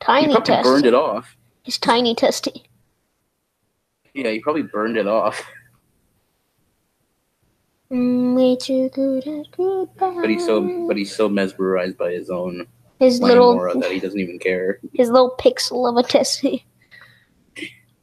[0.00, 0.28] tiny.
[0.28, 0.68] He probably testy.
[0.68, 1.36] burned it off.
[1.62, 2.64] His tiny testy.
[4.14, 5.42] Yeah, he probably burned it off.
[7.92, 10.14] Mm, way too good at goodbye.
[10.20, 12.66] But he's so, but he's so mesmerized by his own
[12.98, 14.78] his little aura that he doesn't even care.
[14.92, 16.66] his little pixel of a testy.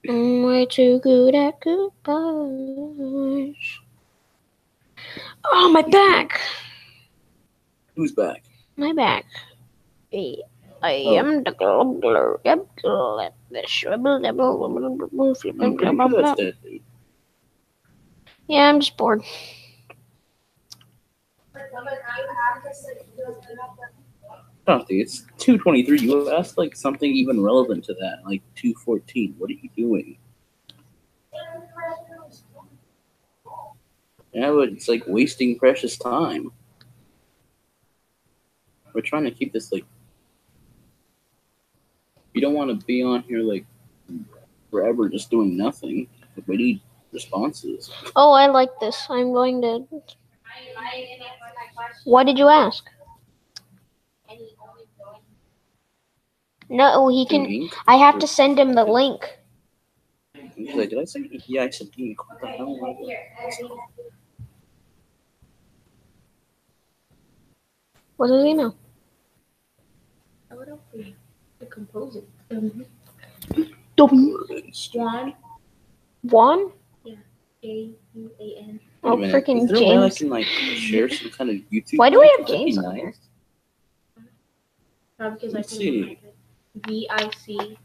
[0.07, 3.55] I'm way too good at goodbyes.
[5.45, 6.39] Oh, my back.
[7.95, 8.43] Who's back?
[8.77, 9.25] My back.
[10.13, 10.36] I
[10.81, 11.15] I Oh.
[11.17, 12.39] am the globler.
[12.43, 14.65] Yep, let the shrivel devil.
[14.65, 16.55] I'm pretty sure that's dead.
[16.63, 16.81] dude.
[18.47, 19.23] Yeah, I'm just bored.
[24.66, 25.99] Dante, it's two twenty three.
[25.99, 29.36] You asked like something even relevant to that, like two fourteen.
[29.38, 30.18] What are you doing?
[34.34, 36.51] Yeah, but it's like wasting precious time.
[38.93, 39.86] We're trying to keep this like.
[42.34, 43.66] You don't want to be on here like
[44.72, 46.08] forever just doing nothing.
[46.47, 46.82] We need
[47.14, 47.89] responses.
[48.16, 49.08] Oh, I like this.
[49.10, 49.88] I'm going to.
[52.03, 52.89] What did you ask?
[56.70, 57.70] No, he can.
[57.88, 59.38] I have to send him the link.
[60.56, 61.30] He's like, did I say?
[61.47, 62.18] Yeah, I said ink.
[62.28, 62.76] What the hell?
[68.18, 68.74] What does he know?
[70.49, 71.14] I would help you
[71.60, 72.28] to compose it.
[72.51, 72.86] Um,
[74.72, 75.34] Swan.
[76.24, 76.72] Juan?
[77.62, 78.80] J U A N.
[79.06, 79.36] Wait a Oh, minute.
[79.45, 81.97] freaking Is there a way I can like share some kind of YouTube?
[81.97, 82.39] Why do we link?
[82.39, 82.95] have That'd be James on nice.
[83.01, 83.14] here?
[85.20, 86.18] Not because Let's I see.
[86.74, 87.78] can V I C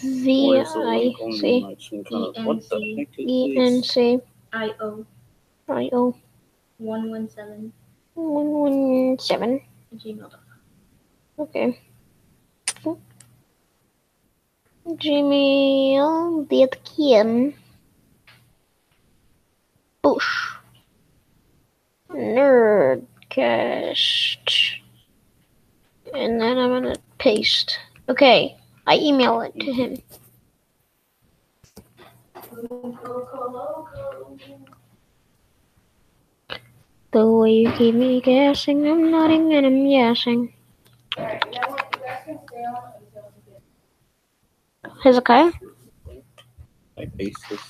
[0.00, 2.98] V Or is there I like only, C like, some kind of- what the ENC.
[2.98, 3.90] heck is E N this?
[3.90, 4.20] C
[4.52, 5.04] I O
[5.68, 6.14] I O
[6.78, 7.72] one one seven
[8.14, 9.60] one one seven.
[9.92, 10.40] at gmail.com.
[11.40, 11.80] Okay.
[14.86, 17.54] Gmail Bitkin
[20.02, 20.54] Bush
[22.10, 23.10] Nerdcast
[26.14, 27.78] and then I'm gonna paste.
[28.08, 29.96] Okay, I email it to him.
[37.12, 40.52] The way you keep me guessing, I'm nodding and I'm yesing.
[45.02, 45.52] Hezekiah?
[46.98, 47.60] I paste this.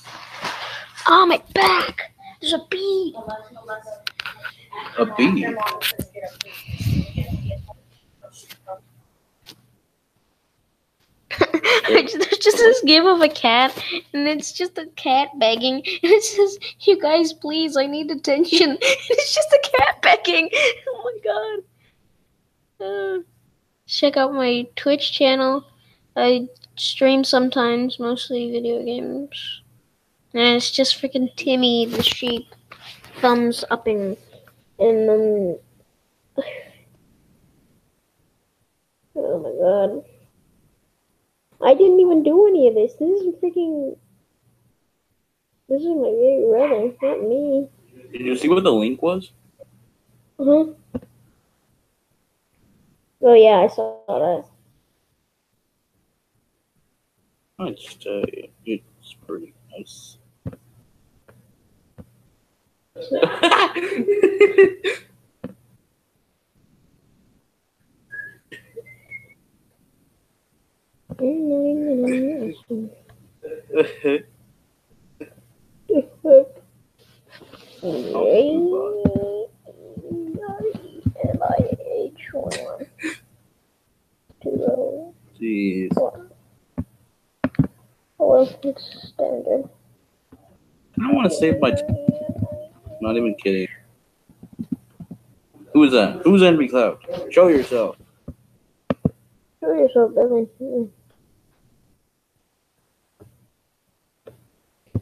[1.07, 2.10] Oh, my back!
[2.41, 3.15] There's a bee!
[4.97, 5.45] A bee.
[11.87, 13.77] There's just this gif of a cat,
[14.13, 15.75] and it's just a cat begging.
[15.75, 20.49] And it says, "You guys, please, I need attention." It's just a cat begging.
[20.89, 21.17] Oh my
[22.79, 22.85] god.
[22.85, 23.19] Uh,
[23.85, 25.63] check out my Twitch channel.
[26.15, 29.60] I stream sometimes, mostly video games.
[30.33, 32.47] And it's just freaking Timmy the sheep,
[33.19, 34.17] thumbs upping,
[34.79, 35.57] and um.
[39.13, 40.05] Oh my god.
[41.63, 42.93] I didn't even do any of this.
[42.93, 43.97] This is freaking.
[45.67, 47.67] This is my baby brother, not me.
[48.11, 49.31] Did you see what the link was?
[50.39, 50.65] Uh huh.
[53.21, 54.45] Oh yeah, I saw that.
[57.59, 58.25] It's, uh,
[58.65, 60.17] it's pretty nice.
[85.39, 85.89] Jeez.
[88.19, 89.69] Oh, it's standard.
[90.31, 90.37] I
[90.97, 91.71] don't want to save my.
[91.71, 92.10] T-
[93.01, 93.67] not even kidding.
[95.73, 96.21] Who is that?
[96.23, 96.99] Who's Envy Cloud?
[97.29, 97.97] Show yourself.
[99.59, 100.91] Show yourself, Devin.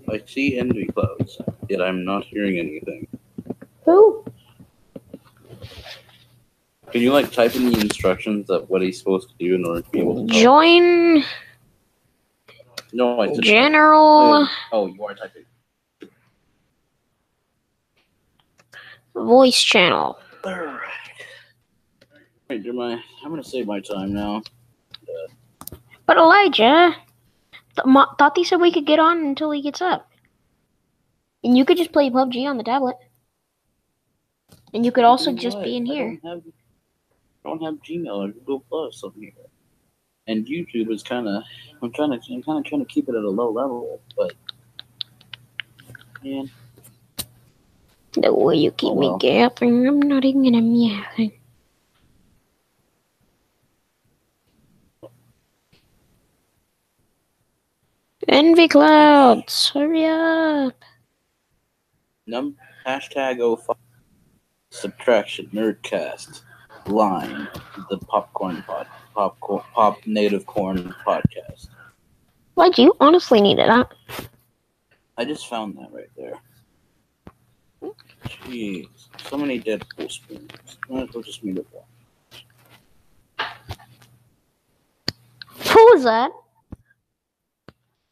[0.10, 3.08] I see Envy Clouds, yet I'm not hearing anything.
[3.86, 4.26] Who?
[6.92, 9.82] Can you like type in the instructions of what he's supposed to do in order
[9.82, 10.28] to be able to?
[10.28, 10.42] talk?
[10.42, 11.24] Join
[12.94, 13.44] No, I said.
[13.44, 15.46] general Oh, you are typing.
[19.24, 20.20] Voice channel.
[20.46, 20.80] Alright.
[22.50, 22.94] Wait, do my,
[23.24, 24.42] I'm gonna save my time now.
[26.06, 26.96] But Elijah,
[27.76, 30.10] th- Ma- Tati said we could get on until he gets up.
[31.44, 32.96] And you could just play PUBG on the tablet.
[34.74, 35.66] And you could also just what?
[35.66, 36.20] be in I here.
[36.24, 36.54] Don't have,
[37.46, 39.32] I don't have Gmail or Google Plus on here.
[40.28, 41.44] And YouTube is kind of,
[41.82, 44.34] I'm trying to, I'm kind of trying to keep it at a low level, but
[46.24, 46.50] man,
[48.14, 49.18] The way you keep Oh, well.
[49.18, 51.04] me gapping, I'm not even gonna meow.
[58.28, 60.74] Envy clouds, hurry up!
[62.28, 62.56] num
[62.86, 63.76] hashtag 05
[64.70, 66.42] subtraction nerdcast
[66.86, 67.48] line
[67.90, 68.86] the popcorn pod
[69.16, 71.70] popcorn pop native corn podcast.
[72.54, 73.68] Why'd you honestly need it?
[73.70, 73.86] Huh?
[75.18, 76.40] I just found that right there.
[78.26, 78.88] Jeez,
[79.30, 80.50] so many Deadpool spoons.
[80.90, 81.86] Might as well just meet it one.
[85.48, 86.32] Who was that?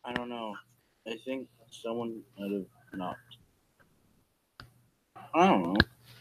[0.05, 0.55] I don't know.
[1.08, 3.38] I think someone might have knocked.
[5.34, 5.76] I don't know.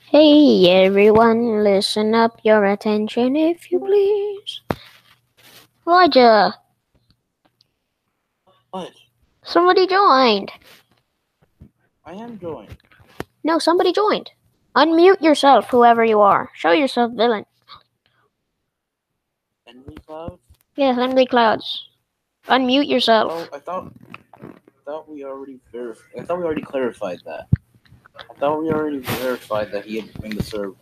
[0.08, 4.60] Hey everyone, listen up your attention if you please.
[5.86, 6.54] Elijah,
[8.70, 8.90] What?
[9.44, 10.50] somebody joined.
[12.04, 12.76] I am joined.
[13.46, 14.32] No, somebody joined.
[14.74, 16.50] Unmute yourself, whoever you are.
[16.52, 17.46] Show yourself, villain.
[19.68, 20.40] Envy Cloud?
[20.74, 21.88] Yes, Envy Clouds.
[22.48, 23.30] Unmute yourself.
[23.32, 23.92] Oh, I thought.
[24.42, 24.48] I
[24.84, 27.46] thought we already verif- I thought we already clarified that.
[28.18, 30.74] I thought we already verified that he had joined the server.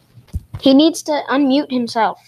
[0.59, 2.19] He needs to unmute himself.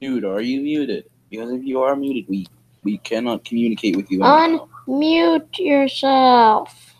[0.00, 1.04] Dude, are you muted?
[1.30, 2.48] Because if you are muted, we
[2.82, 4.24] we cannot communicate with you.
[4.24, 4.68] anyhow.
[4.88, 6.91] Mute yourself.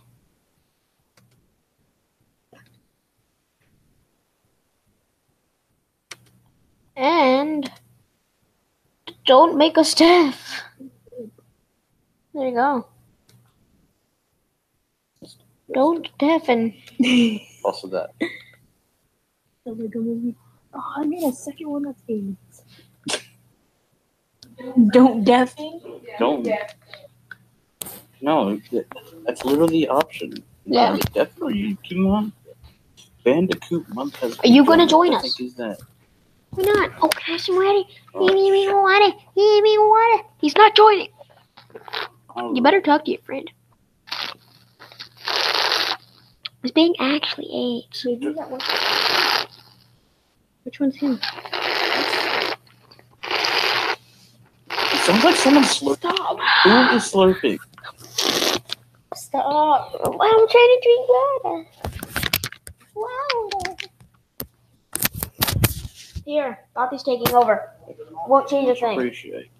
[7.03, 7.68] And
[9.26, 10.62] don't make us deaf.
[12.32, 12.86] There you go.
[15.74, 16.72] Don't deafen.
[17.64, 18.11] Also that.
[19.66, 22.36] Oh, I made a second one that's famous.
[24.92, 25.80] Don't deafen.
[26.20, 26.48] Don't.
[28.20, 28.61] No,
[29.26, 30.44] that's literally the option.
[30.66, 30.96] Yeah.
[31.12, 31.78] Definitely.
[31.88, 32.32] Come on.
[33.24, 34.38] Bandicoot month has.
[34.38, 35.22] Are you gonna join us?
[35.22, 35.80] heck Is that?
[36.55, 36.90] Why not?
[37.00, 37.86] Oh, can I have some ready?
[38.14, 39.16] Oh, Give me water.
[39.34, 40.24] Give me water.
[40.38, 41.09] He's not joining.
[42.28, 42.62] all You oh.
[42.62, 43.50] better talk to your friend.
[46.62, 48.03] He's being actually eight.
[48.05, 48.61] Wait, who's that one?
[50.64, 51.18] Which one's him?
[54.70, 55.96] It sounds like someone's slurping.
[55.96, 56.38] Stop!
[56.64, 57.59] Who is slurping?
[59.14, 59.94] Stop!
[60.05, 61.66] I'm trying to drink water.
[62.94, 63.32] Water.
[66.24, 67.70] Here, Bobby's taking over.
[68.28, 68.98] Won't change a thing.
[68.98, 69.50] Appreciate.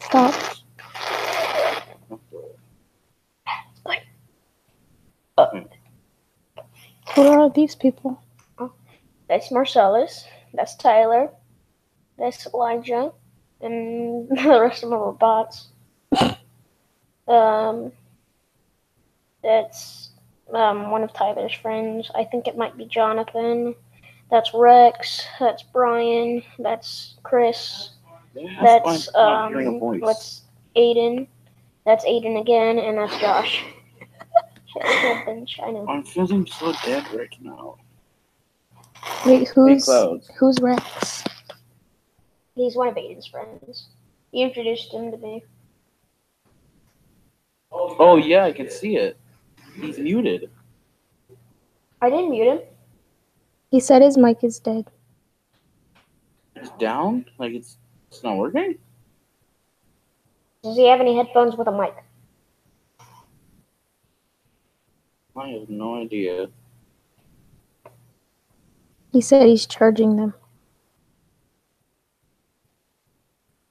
[0.00, 0.34] Stop.
[3.82, 4.02] What?
[7.14, 8.22] Who are these people?
[8.58, 8.72] Oh,
[9.28, 10.24] that's Marcellus.
[10.52, 11.30] That's Tyler.
[12.18, 13.12] That's Elijah,
[13.62, 15.68] and the rest of them are bots.
[17.26, 17.90] um,
[19.42, 20.11] that's
[20.52, 22.10] um, one of Tyler's friends.
[22.14, 23.74] I think it might be Jonathan.
[24.30, 25.26] That's Rex.
[25.38, 26.42] That's Brian.
[26.58, 27.90] That's Chris.
[28.62, 30.00] That's I'm hearing a um, voice.
[30.00, 30.42] what's
[30.76, 31.26] Aiden.
[31.84, 33.62] That's Aiden again, and that's Josh.
[34.76, 35.86] I can't bench, I know.
[35.88, 37.76] I'm feeling so dead right now.
[39.26, 39.86] Wait, who's
[40.38, 41.24] who's Rex?
[42.54, 43.88] He's one of Aiden's friends.
[44.30, 45.44] He introduced him to me.
[47.70, 49.18] Oh yeah, I can see it.
[49.80, 50.50] He's muted.
[52.00, 52.60] I didn't mute him.
[53.70, 54.86] He said his mic is dead.
[56.56, 57.24] It's down.
[57.38, 58.76] Like it's it's not working.
[60.62, 61.94] Does he have any headphones with a mic?
[65.34, 66.48] I have no idea.
[69.12, 70.34] He said he's charging them.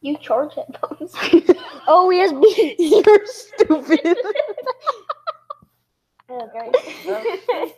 [0.02, 1.14] You charge headphones.
[1.88, 3.08] oh, he has beats.
[3.08, 4.18] You're stupid.
[6.34, 7.74] Oh, great.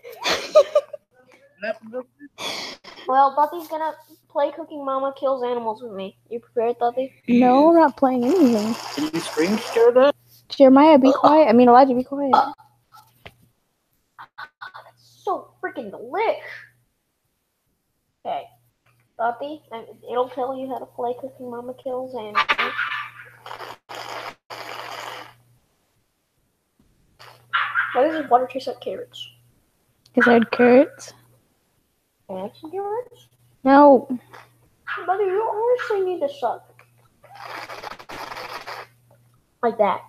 [3.07, 3.93] well, Buffy's gonna
[4.29, 6.15] play Cooking Mama Kills Animals with me.
[6.29, 7.13] You prepared, Buffy?
[7.27, 8.75] no, I'm not playing anything.
[8.93, 10.15] Can you screen share that?
[10.49, 11.47] Jeremiah, be quiet.
[11.47, 12.35] I mean, Elijah, be quiet.
[12.35, 12.51] Uh,
[14.85, 16.37] that's So freaking delish.
[18.25, 18.43] Okay.
[19.17, 19.61] Buffy,
[20.11, 22.73] it'll tell you how to play Cooking Mama Kills Animals.
[27.93, 29.29] Why does this water taste like carrots?
[30.13, 31.13] Because I had carrots.
[32.29, 33.27] And carrots?
[33.63, 34.07] No.
[35.05, 36.69] Buddy, you honestly need to suck.
[39.61, 40.01] Like that.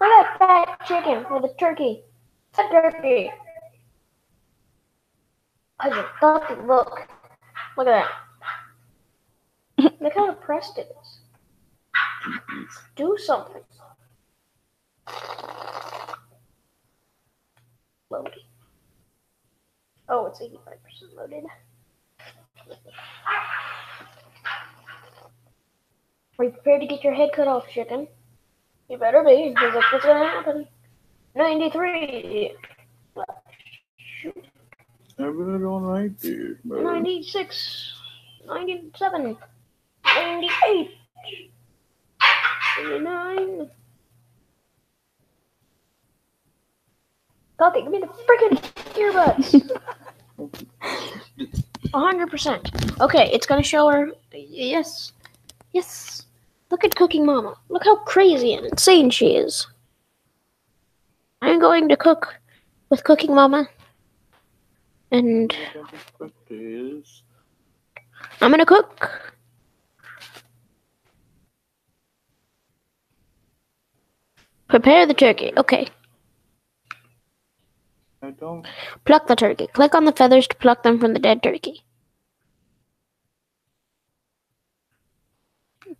[0.00, 2.02] Look at that fat chicken with a turkey.
[2.50, 3.30] It's A turkey.
[5.80, 7.08] I just thought, look.
[7.76, 8.06] Look at
[9.78, 9.94] that.
[10.00, 11.20] Look how depressed it is.
[12.96, 13.62] Do something.
[18.12, 18.32] Loading.
[20.10, 21.44] Oh, it's 85% loaded.
[26.38, 28.06] Are you prepared to get your head cut off, chicken?
[28.90, 30.68] You better be, because that's what's gonna happen.
[31.34, 32.54] 93.
[33.96, 34.44] Shoot.
[35.18, 36.58] I really don't like this.
[36.64, 37.92] 96.
[38.46, 39.38] 97.
[40.04, 40.90] 98.
[42.78, 43.70] 89.
[47.62, 48.58] Coffee, give me the freaking
[48.98, 49.70] earbuds.
[51.94, 53.00] 100%.
[53.00, 54.10] Okay, it's gonna show her.
[54.32, 55.12] Yes.
[55.70, 56.26] Yes.
[56.72, 57.54] Look at Cooking Mama.
[57.68, 59.68] Look how crazy and insane she is.
[61.40, 62.34] I'm going to cook
[62.90, 63.68] with Cooking Mama.
[65.12, 65.56] And
[68.40, 69.32] I'm gonna cook.
[74.66, 75.52] Prepare the turkey.
[75.56, 75.88] Okay.
[79.04, 79.66] Pluck the turkey.
[79.66, 81.84] Click on the feathers to pluck them from the dead turkey.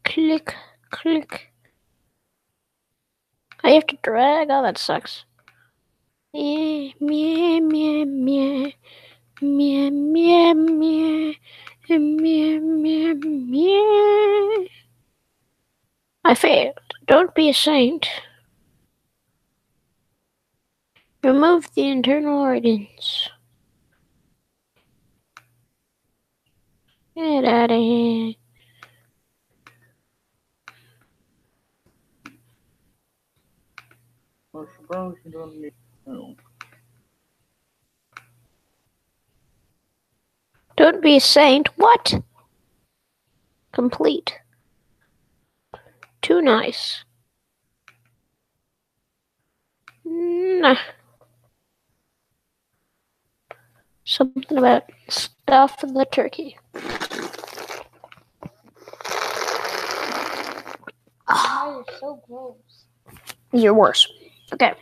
[0.04, 0.54] Click,
[0.90, 1.52] click.
[3.64, 4.48] I have to drag.
[4.50, 5.24] Oh, that sucks.
[6.34, 8.70] Meow, meow, meow, meow.
[9.40, 11.34] Meow, meow, meow.
[11.88, 14.66] Meow, meow, meow.
[16.24, 16.78] I failed.
[17.06, 18.08] Don't be a saint.
[21.24, 23.30] Remove the internal organs.
[27.14, 28.34] Get out of here.
[34.52, 35.72] Well, suppose you don't need.
[36.06, 36.34] No.
[40.76, 41.68] Don't be a saint.
[41.76, 42.20] What?
[43.70, 44.40] Complete.
[46.20, 47.04] Too nice.
[50.04, 50.76] Nah.
[54.12, 56.58] Something about stuff the turkey.
[61.30, 62.84] Oh, you're so gross.
[63.54, 64.06] You're worse.
[64.52, 64.74] Okay.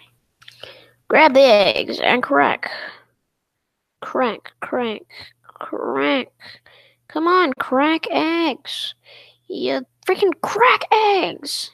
[1.06, 2.72] Grab the eggs and crack.
[4.00, 5.02] Crack, crack,
[5.44, 6.26] crack.
[7.06, 8.96] Come on, crack eggs.
[9.46, 11.70] You freaking crack eggs.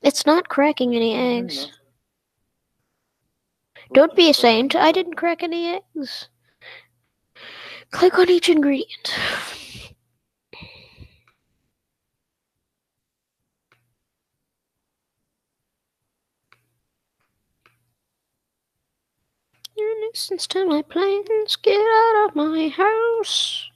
[0.00, 1.70] It's not cracking any eggs.
[3.94, 4.74] Don't be a saint.
[4.74, 6.28] I didn't crack any eggs.
[7.92, 9.14] Click on each ingredient.
[19.76, 21.54] You're a nuisance to my plans.
[21.62, 23.70] Get out of my house.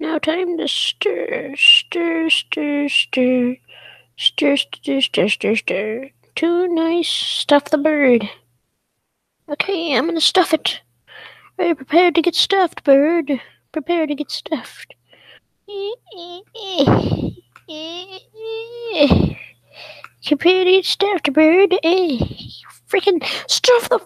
[0.00, 3.56] Now time to stir, stir, stir, stir,
[4.16, 6.10] stir, stir, stir, stir, stir.
[6.34, 7.10] Too nice.
[7.10, 8.30] Stuff the bird.
[9.52, 10.80] Okay, I'm gonna stuff it.
[11.58, 13.38] Are you prepared to get stuffed, bird?
[13.70, 14.94] Prepare to get stuffed.
[20.24, 21.70] Prepare to get stuffed, bird.
[22.88, 24.00] Freaking stuff the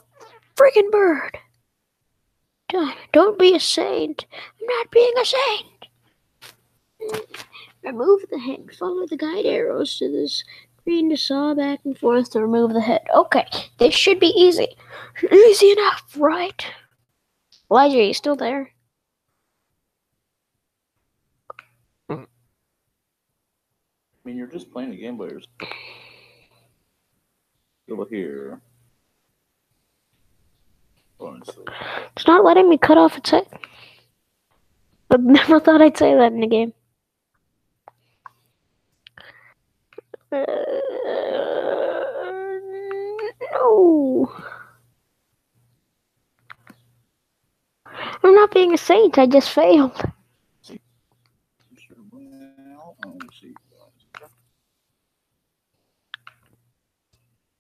[0.57, 1.39] freaking bird.
[3.13, 4.27] Don't, be a saint.
[4.33, 5.67] I'm not being a saint.
[7.85, 8.67] Remove the head.
[8.77, 10.29] Follow the guide arrows to the
[10.87, 13.03] screen to saw back and forth to remove the head.
[13.13, 13.45] Okay,
[13.79, 14.69] this should be easy.
[15.33, 16.65] Easy enough, right?
[17.69, 18.71] Elijah, are you still there?
[22.09, 22.15] I
[24.25, 25.47] mean, you're just playing a game by yourself.
[27.91, 28.61] Over here.
[31.19, 31.65] Honestly.
[32.15, 33.47] It's not letting me cut off its head.
[35.11, 36.73] I never thought I'd say that in a game.
[40.33, 40.45] Uh,
[43.53, 44.33] no.
[48.23, 49.19] I'm not being a saint.
[49.19, 49.93] I just failed.
[52.11, 53.55] Well, let me see.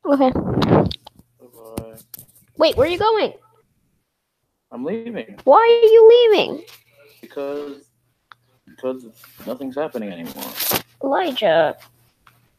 [0.05, 0.31] Okay.
[0.31, 1.95] Bye-bye.
[2.59, 3.33] Wait, where are you going?
[4.73, 6.65] I'm leaving Why are you leaving?
[7.21, 7.85] because
[8.67, 9.07] because
[9.47, 10.45] nothing's happening anymore.
[11.03, 11.77] Elijah.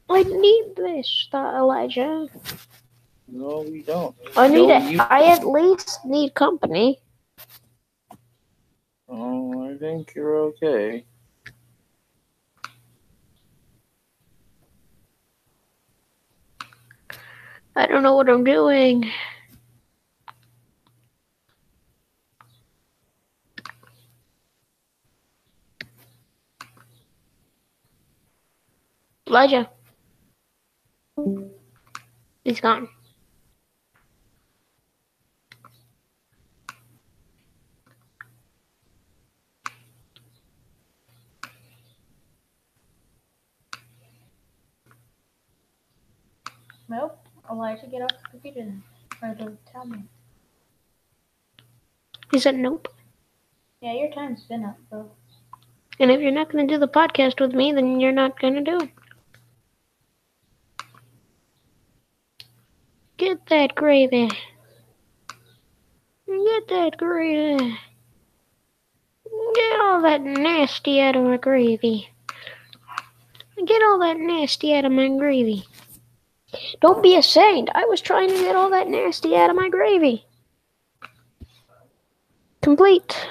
[0.09, 2.27] I need this, thought Elijah.
[3.27, 4.15] No, we don't.
[4.37, 4.83] I need it.
[4.91, 6.99] you- I at least need company.
[9.09, 11.05] Oh, I think you're okay.
[17.75, 19.09] I don't know what I'm doing.
[29.27, 29.69] Elijah.
[32.43, 32.88] He's gone.
[46.89, 47.20] Nope.
[47.49, 48.84] Elijah, get off the computer then.
[49.22, 50.03] Or don't tell me.
[52.32, 52.88] He said nope.
[53.82, 55.09] Yeah, your time's been up, bro.
[55.99, 58.53] And if you're not going to do the podcast with me, then you're not going
[58.53, 58.89] to do it.
[63.18, 64.30] Get that gravy.
[66.28, 67.78] Get that gravy.
[69.55, 72.09] Get all that nasty out of my gravy.
[73.65, 75.65] Get all that nasty out of my gravy.
[76.80, 77.70] Don't be a saint.
[77.74, 80.24] I was trying to get all that nasty out of my gravy.
[82.61, 83.28] Complete.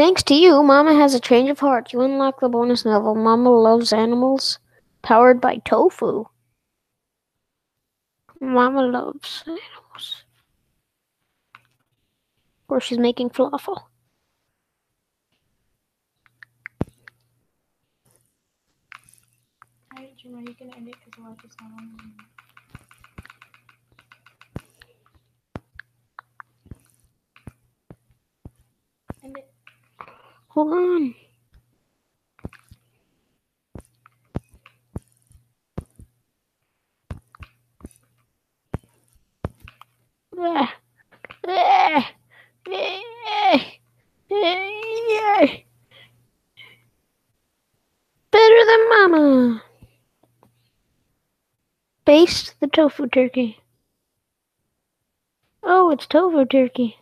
[0.00, 1.92] Thanks to you, Mama has a change of heart.
[1.92, 4.58] You unlock the bonus level, Mama Loves Animals,
[5.02, 6.24] powered by tofu.
[8.40, 10.24] Mama loves animals.
[12.66, 13.82] Or she's making falafel.
[19.94, 22.26] Alright, Jim, are you gonna end it because Elijah's not on anymore?
[29.22, 29.50] End it.
[30.60, 31.14] Hold on.
[48.30, 49.62] Better than Mama.
[52.04, 53.60] Baste the tofu turkey.
[55.62, 56.99] Oh, it's tofu turkey.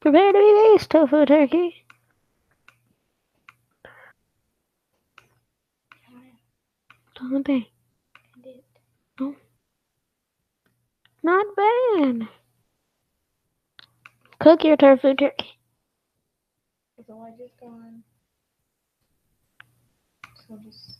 [0.00, 1.84] Prepare to be based, tofu turkey.
[7.16, 7.48] Don't?
[7.48, 9.34] End it.
[11.22, 12.28] Not bad.
[14.38, 15.58] Cook your tofu turkey.
[16.96, 18.04] Because Elijah's gone.
[20.46, 20.98] So just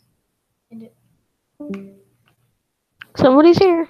[0.72, 0.94] end it.
[3.16, 3.88] Somebody's here.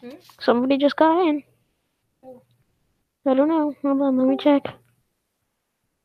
[0.00, 0.10] Hmm?
[0.38, 1.42] Somebody just got in.
[3.26, 3.74] I don't know.
[3.82, 4.62] Hold on, let me check.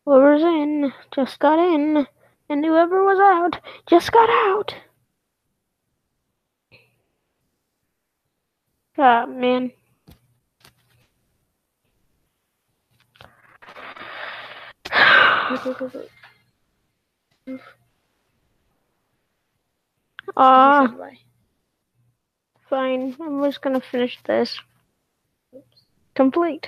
[0.06, 2.06] Whoever's in just got in,
[2.50, 4.76] and whoever was out just got out.
[8.98, 9.72] Ah, man.
[20.38, 21.18] Ah, why.
[22.70, 23.16] fine.
[23.22, 24.60] I'm just gonna finish this.
[26.16, 26.68] Complete.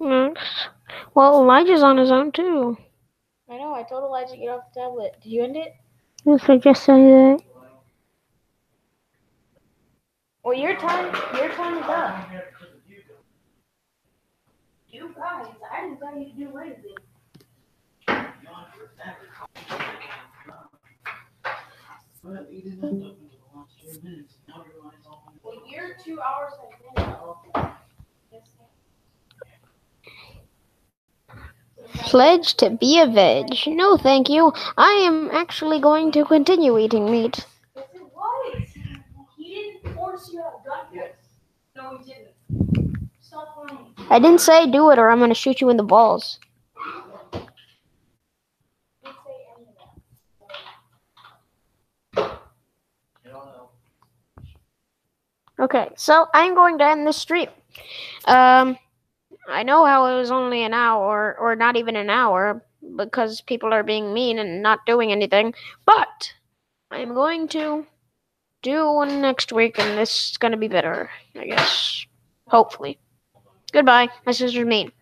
[0.00, 0.68] Next.
[1.14, 2.76] Well, Elijah's on his own too.
[3.50, 3.74] I know.
[3.74, 5.16] I told Elijah to get off the tablet.
[5.22, 5.74] Did you end it?
[6.24, 7.40] Yes, I just say that.
[10.44, 11.14] Well, your time.
[11.36, 12.28] Your time is up.
[14.88, 16.94] You guys, I didn't tell you to do anything.
[22.22, 24.34] But you didn't end up until the last few minutes.
[24.48, 26.52] Now your line's all Well, your two hours
[26.96, 27.77] been up.
[32.08, 33.48] Pledge to be a veg.
[33.66, 34.50] No, thank you.
[34.78, 37.44] I am actually going to continue eating meat.
[44.08, 46.38] I didn't say do it or I'm gonna shoot you in the balls.
[55.60, 57.48] Okay, so I'm going to end this stream.
[58.24, 58.78] Um,
[59.48, 62.64] I know how it was only an hour, or not even an hour,
[62.96, 65.54] because people are being mean and not doing anything.
[65.86, 66.32] But
[66.90, 67.86] I'm going to
[68.62, 72.06] do one next week, and this is going to be better, I guess.
[72.48, 72.98] Hopefully.
[73.72, 74.08] Goodbye.
[74.26, 74.92] My sister's mean.